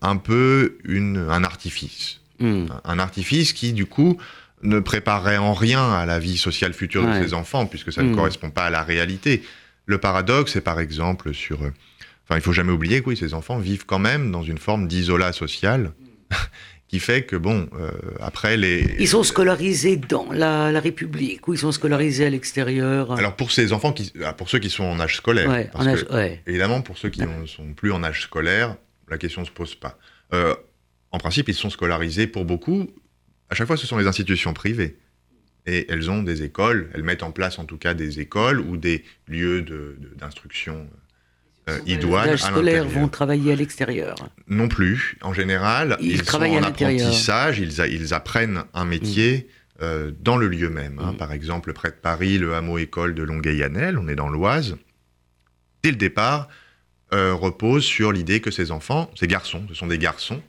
[0.00, 2.20] un peu une, un artifice.
[2.38, 2.66] Hmm.
[2.84, 4.16] Un artifice qui, du coup,
[4.62, 8.12] ne préparerait en rien à la vie sociale future de ses enfants, puisque ça ne
[8.12, 8.16] hmm.
[8.16, 9.42] correspond pas à la réalité.
[9.86, 11.62] Le paradoxe, c'est par exemple sur...
[11.62, 11.72] Euh,
[12.24, 14.88] enfin, il faut jamais oublier que oui, ces enfants vivent quand même dans une forme
[14.88, 15.92] d'isolat social.
[16.94, 18.94] qui fait que, bon, euh, après les...
[19.00, 23.72] Ils sont scolarisés dans la, République ou ils sont scolarisés à l'extérieur Alors pour ces
[23.72, 25.50] enfants, qui, ah, pour ceux qui sont en âge scolaire,
[26.46, 28.76] évidemment pour ceux qui ne sont plus en âge scolaire,
[29.08, 29.98] la question ne se pose pas.
[30.32, 30.54] Euh,
[31.10, 32.88] en principe, ils sont scolarisés pour beaucoup.
[33.50, 34.96] À chaque fois, ce sont les institutions privées
[35.66, 38.76] et elles ont des écoles, elles mettent en place en tout cas des écoles ou
[38.76, 39.62] des lieux
[40.16, 40.86] d'instruction
[41.66, 42.30] de, euh, idoines.
[42.30, 44.14] Les scolaires vont travailler à l'extérieur
[44.48, 45.16] Non plus.
[45.22, 49.82] En général, ils, sont en apprentissage, ils, ils, apprennent un métier mm.
[49.82, 50.98] euh, dans le lieu même.
[50.98, 51.12] Hein.
[51.12, 51.16] Mm.
[51.16, 54.76] Par exemple, près de Paris, le hameau école de Longueuil-Annel, on est dans l'Oise.
[55.82, 56.48] Dès le départ,
[57.14, 60.42] euh, repose sur l'idée que ces enfants, ces garçons, ce sont des garçons,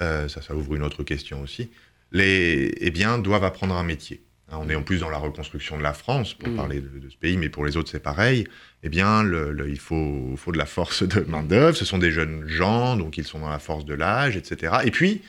[0.00, 1.68] ça, ça ouvre une autre question aussi,
[2.10, 4.22] les, eh bien, doivent apprendre un métier.
[4.50, 6.56] Hein, on est en plus dans la reconstruction de la France, pour mm.
[6.56, 8.46] parler de, ce pays, mais pour les autres c'est pareil,
[8.82, 13.16] eh bien, il faut, de la force de main-d'œuvre, ce sont des jeunes gens, donc
[13.18, 14.78] ils sont dans la force de l'âge, etc.
[14.84, 15.22] Et puis,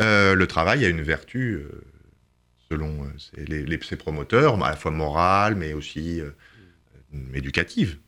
[0.00, 1.82] euh, le travail a une vertu, euh,
[2.70, 6.20] selon euh, les, ses promoteurs, à la fois morale, mais aussi
[7.34, 7.98] éducative.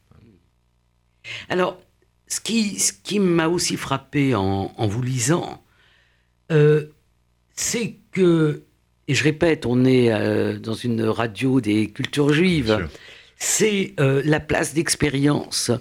[1.49, 1.81] Alors,
[2.29, 5.65] ce qui, ce qui m'a aussi frappé en, en vous lisant,
[7.55, 8.63] c'est que
[9.09, 12.89] et je répète, on est euh, dans une radio des cultures juives,
[13.37, 15.73] c'est euh, la place d'expérience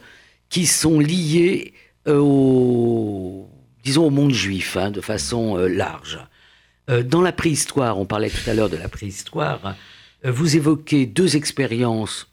[0.49, 1.73] qui sont liées
[2.07, 3.47] euh, au,
[3.83, 6.19] disons, au monde juif, hein, de façon large.
[7.05, 9.75] dans la préhistoire, on parlait tout à l'heure de la préhistoire,
[10.23, 12.27] vous évoquez deux expériences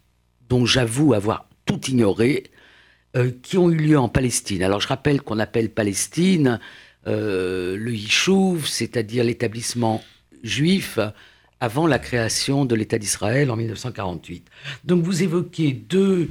[0.49, 2.45] dont j'avoue avoir tout ignoré,
[3.43, 4.63] qui ont eu lieu en Palestine.
[4.63, 6.59] Alors je rappelle qu'on appelle Palestine
[7.07, 10.03] le Yishuv, c'est-à-dire l'établissement
[10.43, 10.99] juif
[11.61, 14.47] avant la création de l'État d'Israël en 1948.
[14.85, 16.29] Donc vous évoquez deux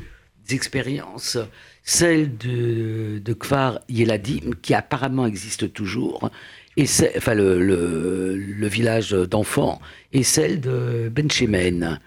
[0.49, 1.37] expériences,
[1.83, 6.29] celle de, Kfar Yeladim, qui apparemment existe toujours,
[6.77, 6.85] et
[7.17, 9.81] enfin le, village d'enfants,
[10.13, 11.99] et celle de Ben Shemen.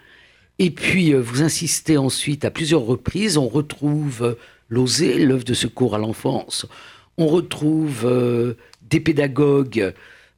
[0.59, 4.37] Et puis euh, vous insistez ensuite à plusieurs reprises, on retrouve
[4.69, 6.65] l'OSE, l'œuvre de secours à l'enfance,
[7.17, 9.93] on retrouve euh, des pédagogues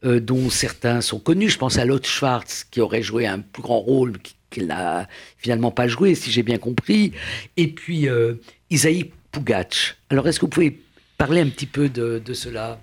[0.05, 1.49] euh, dont certains sont connus.
[1.49, 4.17] Je pense à Lotte Schwartz, qui aurait joué un plus grand rôle,
[4.49, 7.13] qu'il n'a finalement pas joué, si j'ai bien compris.
[7.57, 8.35] Et puis euh,
[8.69, 9.97] Isaïe Pougatch.
[10.09, 10.79] Alors, est-ce que vous pouvez
[11.17, 12.79] parler un petit peu de, cela?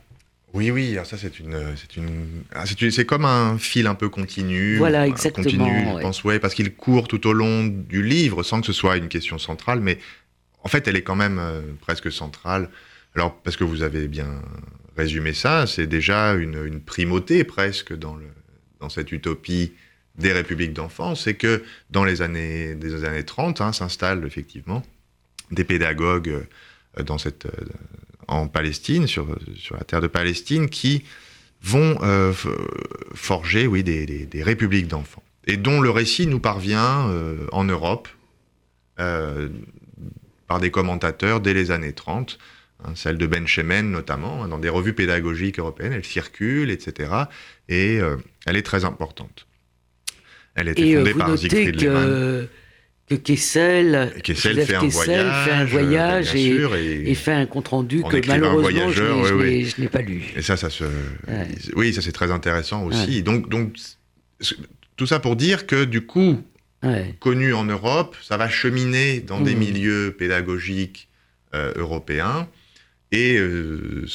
[0.53, 4.09] Oui, oui, alors ça c'est une, c'est une, ah, c'est comme un fil un peu
[4.09, 4.79] continu.
[4.79, 5.45] Voilà, exactement.
[5.45, 8.73] Continu, je pense, ouais, parce qu'il court tout au long du livre, sans que ce
[8.73, 9.99] soit une question centrale, mais
[10.65, 12.69] en fait, elle est quand même euh, presque centrale.
[13.15, 14.43] Alors, parce que vous avez bien
[14.97, 18.19] résumé ça, c'est déjà une, primauté presque dans,
[18.89, 19.73] cette utopie
[20.17, 24.83] des républiques d'enfants, c'est que dans les années, des années 30 hein, s'installent effectivement
[25.51, 26.47] des pédagogues euh,
[26.99, 27.41] euh,
[28.29, 29.27] en Palestine, sur,
[29.73, 31.05] la terre de Palestine, qui
[31.63, 31.99] vont
[33.15, 37.13] forger oui, des, républiques d'enfants, et dont le récit nous parvient
[37.53, 38.09] en Europe
[38.97, 42.39] par des commentateurs dès les années 30,
[42.85, 47.11] hein, celle de Ben Shemen notamment, hein, dans des revues pédagogiques européennes, elle circule, etc.
[47.69, 48.17] Et euh,
[48.47, 49.47] elle est très importante.
[50.55, 52.49] Elle a été fondée euh, par Siegfried que...
[53.09, 58.25] Que Kessel, Kessel fait, un voyage, fait un voyage et, fait un compte rendu que
[58.29, 60.23] malheureusement je n'ai pas lu.
[60.37, 60.85] Et ça, ça se,
[61.75, 63.25] oui, ça c'est très intéressant aussi.
[63.25, 63.75] Donc, donc
[64.97, 66.41] tout ça pour dire que du coup,
[67.19, 69.59] connu en Europe, ça va cheminer dans des mmh.
[69.59, 71.09] milieux pédagogiques
[71.53, 72.49] euh, européens,
[73.13, 74.07] et euh,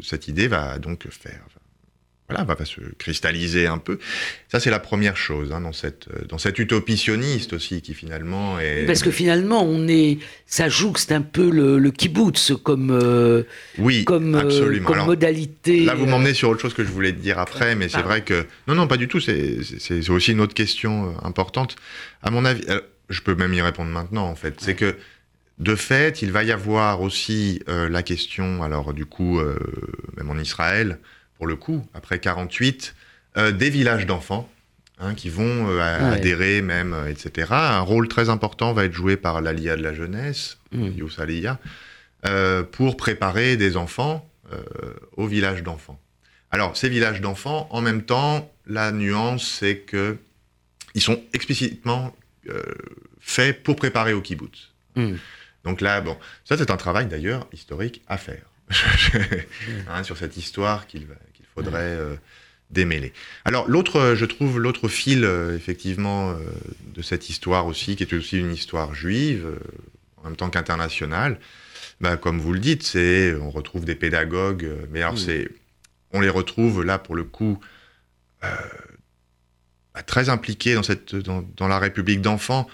[0.00, 1.42] cette idée va donc faire,
[2.28, 3.98] voilà, va, se cristalliser un peu.
[4.50, 7.94] Ça, c'est la première chose hein, dans cette euh, dans cette utopie sioniste aussi, qui
[7.94, 8.84] finalement est.
[8.84, 10.66] Parce que finalement, on est, ça
[10.96, 13.44] c'est un peu le, le kibbutz comme euh,
[13.78, 14.88] oui, comme, euh, absolument.
[14.88, 15.84] comme modalité.
[15.84, 18.46] Là, vous m'emmenez sur autre chose que je voulais dire après, mais c'est vrai que
[18.66, 19.20] non, non, pas du tout.
[19.20, 21.76] C'est c'est aussi une autre question importante.
[22.22, 22.64] À mon avis,
[23.08, 24.26] je peux même y répondre maintenant.
[24.26, 24.96] En fait, c'est que
[25.58, 29.40] de fait, il va y avoir aussi la question, alors du coup,
[30.16, 30.98] même en Israël,
[31.36, 32.94] pour le coup, après 48,
[33.36, 34.50] euh, des villages d'enfants
[34.98, 37.48] hein, qui vont euh, ah adhérer même, euh, etc.
[37.50, 40.86] Un rôle très important va être joué par l'Alia de la jeunesse, mmh.
[40.96, 41.20] Youth
[42.72, 44.28] pour préparer des enfants
[45.16, 46.00] aux villages d'enfants.
[46.50, 50.16] Alors, ces villages d'enfants, en même temps, la nuance, c'est que
[50.94, 52.16] ils sont explicitement
[53.20, 54.72] faits pour préparer au kibbutz.
[54.96, 55.14] Mmh.
[55.66, 58.44] Donc là, bon, ça c'est un travail d'ailleurs historique à faire.
[59.88, 61.06] Hein, sur cette histoire qu'il
[61.54, 62.16] faudrait euh,
[62.70, 63.12] démêler.
[63.44, 66.36] Alors l'autre, je trouve l'autre fil euh, effectivement euh,
[66.94, 69.46] de cette histoire aussi, qui est aussi une histoire juive,
[70.16, 71.38] en même temps qu'internationale,
[72.00, 75.48] bah, comme vous le dites, c'est on retrouve des pédagogues, mais alors c'est
[76.12, 77.60] on les retrouve là pour le coup
[78.42, 82.68] bah, très impliqués dans cette dans, la République d'enfants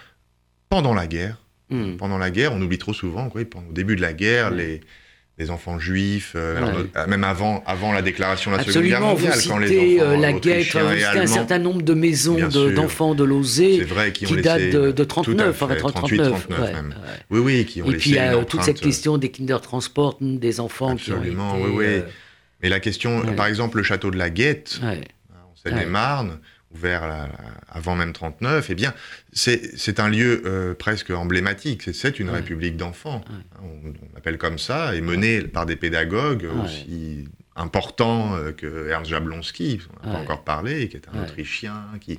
[0.68, 1.41] pendant la guerre.
[1.72, 1.96] Hmm.
[1.96, 4.80] Pendant la guerre, on oublie trop souvent, quoi, au début de la guerre, les,
[5.38, 9.38] les enfants juifs, euh, euh, même avant, avant la déclaration de la Seconde Guerre mondiale,
[9.48, 10.76] quand les enfants euh, la guerre,
[11.16, 12.36] un certain nombre de maisons
[12.74, 16.94] d'enfants de, Lozé qui, datent de, de 39, 39, même.
[17.30, 20.60] Oui, oui, qui ont Et puis il y a toute cette question des Kindertransport, des
[20.60, 22.02] enfants Absolument, qui ont été, oui, oui.
[22.62, 26.38] Mais la question, par exemple, le château de la Guette, en Seine-et-Marne,
[26.74, 27.28] ouvert
[27.68, 28.94] avant même 39, eh bien,
[29.32, 31.94] c'est un lieu euh, presque emblématique.
[31.94, 33.24] C'est une république d'enfants.
[33.62, 39.80] On, appelle comme ça, et menée par des pédagogues aussi importants euh, que Ernst Jablonski,
[40.02, 42.18] on n'a pas encore parlé, qui est un Autrichien, qui,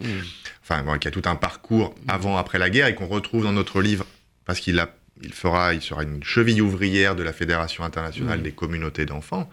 [0.61, 3.81] enfin, qui a tout un parcours avant, après la guerre, et qu'on retrouve dans notre
[3.81, 4.05] livre,
[4.45, 8.51] parce qu'il a, il fera, il sera une cheville ouvrière de la Fédération internationale des
[8.51, 9.49] communautés d'enfants.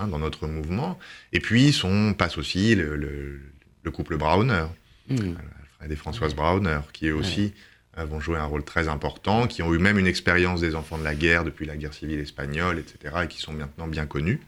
[0.00, 0.98] Hein, dans notre mouvement.
[1.34, 3.40] Et puis, son passe aussi le le
[3.88, 4.66] couple Browner,
[5.08, 5.14] mmh.
[5.14, 7.54] Alfred et Françoise Browner, qui eux aussi
[7.98, 10.98] euh, vont jouer un rôle très important, qui ont eu même une expérience des enfants
[10.98, 14.40] de la guerre depuis la guerre civile espagnole, etc., et qui sont maintenant bien connus.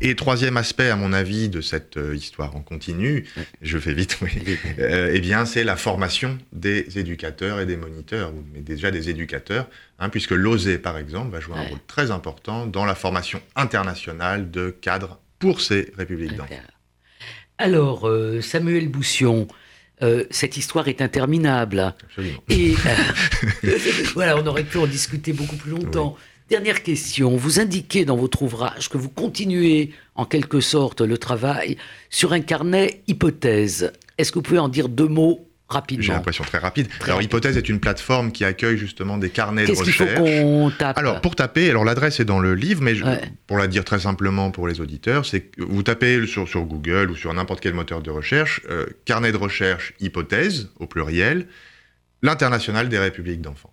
[0.00, 3.26] Et troisième aspect, à mon avis, de cette euh, histoire en continu,
[3.62, 4.30] je fais vite, oui,
[4.78, 9.68] euh, eh bien, c'est la formation des éducateurs et des moniteurs, mais déjà des éducateurs,
[9.98, 14.50] hein, puisque l'OSE, par exemple, va jouer un rôle très important dans la formation internationale
[14.50, 16.54] de cadres pour ces républiques d'enfants.
[17.58, 19.48] Alors, euh, Samuel Boussion,
[20.02, 21.94] euh, cette histoire est interminable.
[22.04, 22.42] Absolument.
[22.48, 22.74] Et
[23.64, 23.78] euh,
[24.14, 26.16] voilà, on aurait pu en discuter beaucoup plus longtemps.
[26.50, 27.36] Dernière question.
[27.36, 31.76] Vous indiquez dans votre ouvrage que vous continuez en quelque sorte le travail
[32.10, 33.92] sur un carnet hypothèse.
[34.18, 35.45] Est-ce que vous pouvez en dire deux mots
[35.98, 36.88] j'ai l'impression très rapide.
[37.04, 39.98] alors, Hypothèse est une plateforme qui accueille justement des carnets de recherche.
[39.98, 42.94] Qu'est-ce qu'il faut qu'on tape Alors, pour taper, alors l'adresse est dans le livre, mais
[43.46, 47.10] pour la dire très simplement pour les auditeurs, c'est que vous tapez sur, sur Google
[47.10, 51.46] ou sur n'importe quel moteur de recherche, euh, carnet de recherche hypothèse, au pluriel,
[52.22, 53.72] l'international des républiques d'enfants.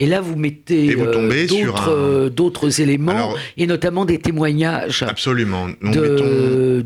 [0.00, 4.04] Et là, vous mettez Et vous euh, d'autres un- euh, d'autres éléments, Alors- et notamment
[4.04, 5.68] des témoignages Absolument.
[5.80, 6.24] Nous de, mettons-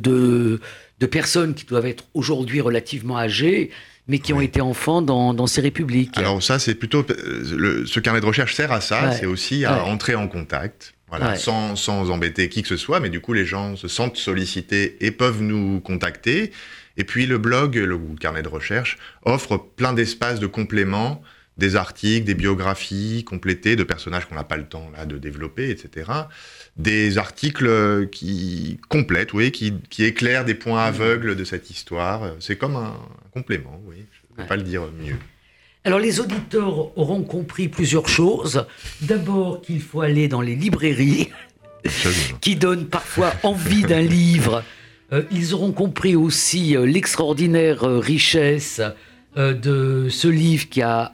[0.01, 0.61] de,
[1.01, 3.71] de personnes qui doivent être aujourd'hui relativement âgées,
[4.09, 4.45] mais qui ont Oui.
[4.45, 6.17] été enfants dans, dans ces républiques.
[6.19, 9.17] Alors ça, c'est plutôt euh, le- ce carnet de recherche sert à ça, Ouais.
[9.19, 9.91] c'est aussi à Ouais.
[9.91, 11.37] entrer en contact, voilà, Ouais.
[11.37, 14.97] sans, sans embêter qui que ce soit, mais du coup les gens se sentent sollicités
[15.01, 16.53] et peuvent nous contacter.
[16.97, 21.23] Et puis le blog, le carnet de recherche, offre plein d'espaces de compléments,
[21.57, 25.71] des articles, des biographies complétées de personnages qu'on n'a pas le temps là de développer,
[25.71, 26.11] etc.
[26.77, 32.33] Des articles euh, qui complètent, oui, qui, qui éclairent des points aveugles de cette histoire.
[32.41, 32.89] C'est comme un,
[33.27, 33.97] un complément, oui.
[33.97, 34.49] Je ne peux Ouais.
[34.49, 35.15] pas le dire mieux.
[35.85, 38.67] Alors les auditeurs auront compris plusieurs choses.
[39.03, 41.29] D'abord qu'il faut aller dans les librairies
[42.41, 44.65] qui donnent parfois envie d'un livre.
[45.13, 48.81] Euh, ils auront compris aussi euh, l'extraordinaire richesse
[49.37, 51.13] de ce livre qui a,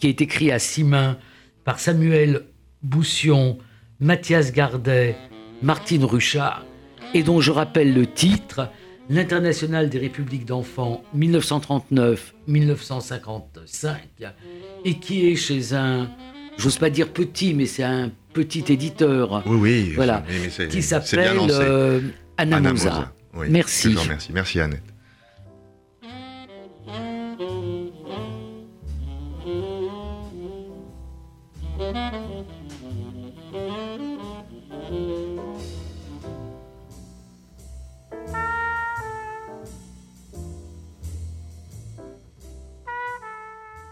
[0.00, 1.16] qui été écrit à six mains
[1.64, 2.42] par Samuel
[2.82, 3.58] Boussion,
[4.00, 5.16] Mathias Gardet,
[5.62, 6.64] Martine Ruchard,
[7.14, 8.68] et dont je rappelle le titre,
[9.12, 13.96] L'International des Républiques d'enfants 1939-1955,
[14.84, 16.08] et qui est chez un,
[16.56, 19.92] j'ose pas dire petit, mais c'est un petit éditeur Oui, oui.
[19.96, 20.22] Voilà.
[20.70, 22.00] qui s'appelle euh,
[22.36, 22.90] Anna Anna Mosa.
[22.90, 23.12] Mosa.
[23.34, 23.96] Oui, Merci.
[23.96, 24.30] remercie.
[24.32, 24.89] Merci Annette.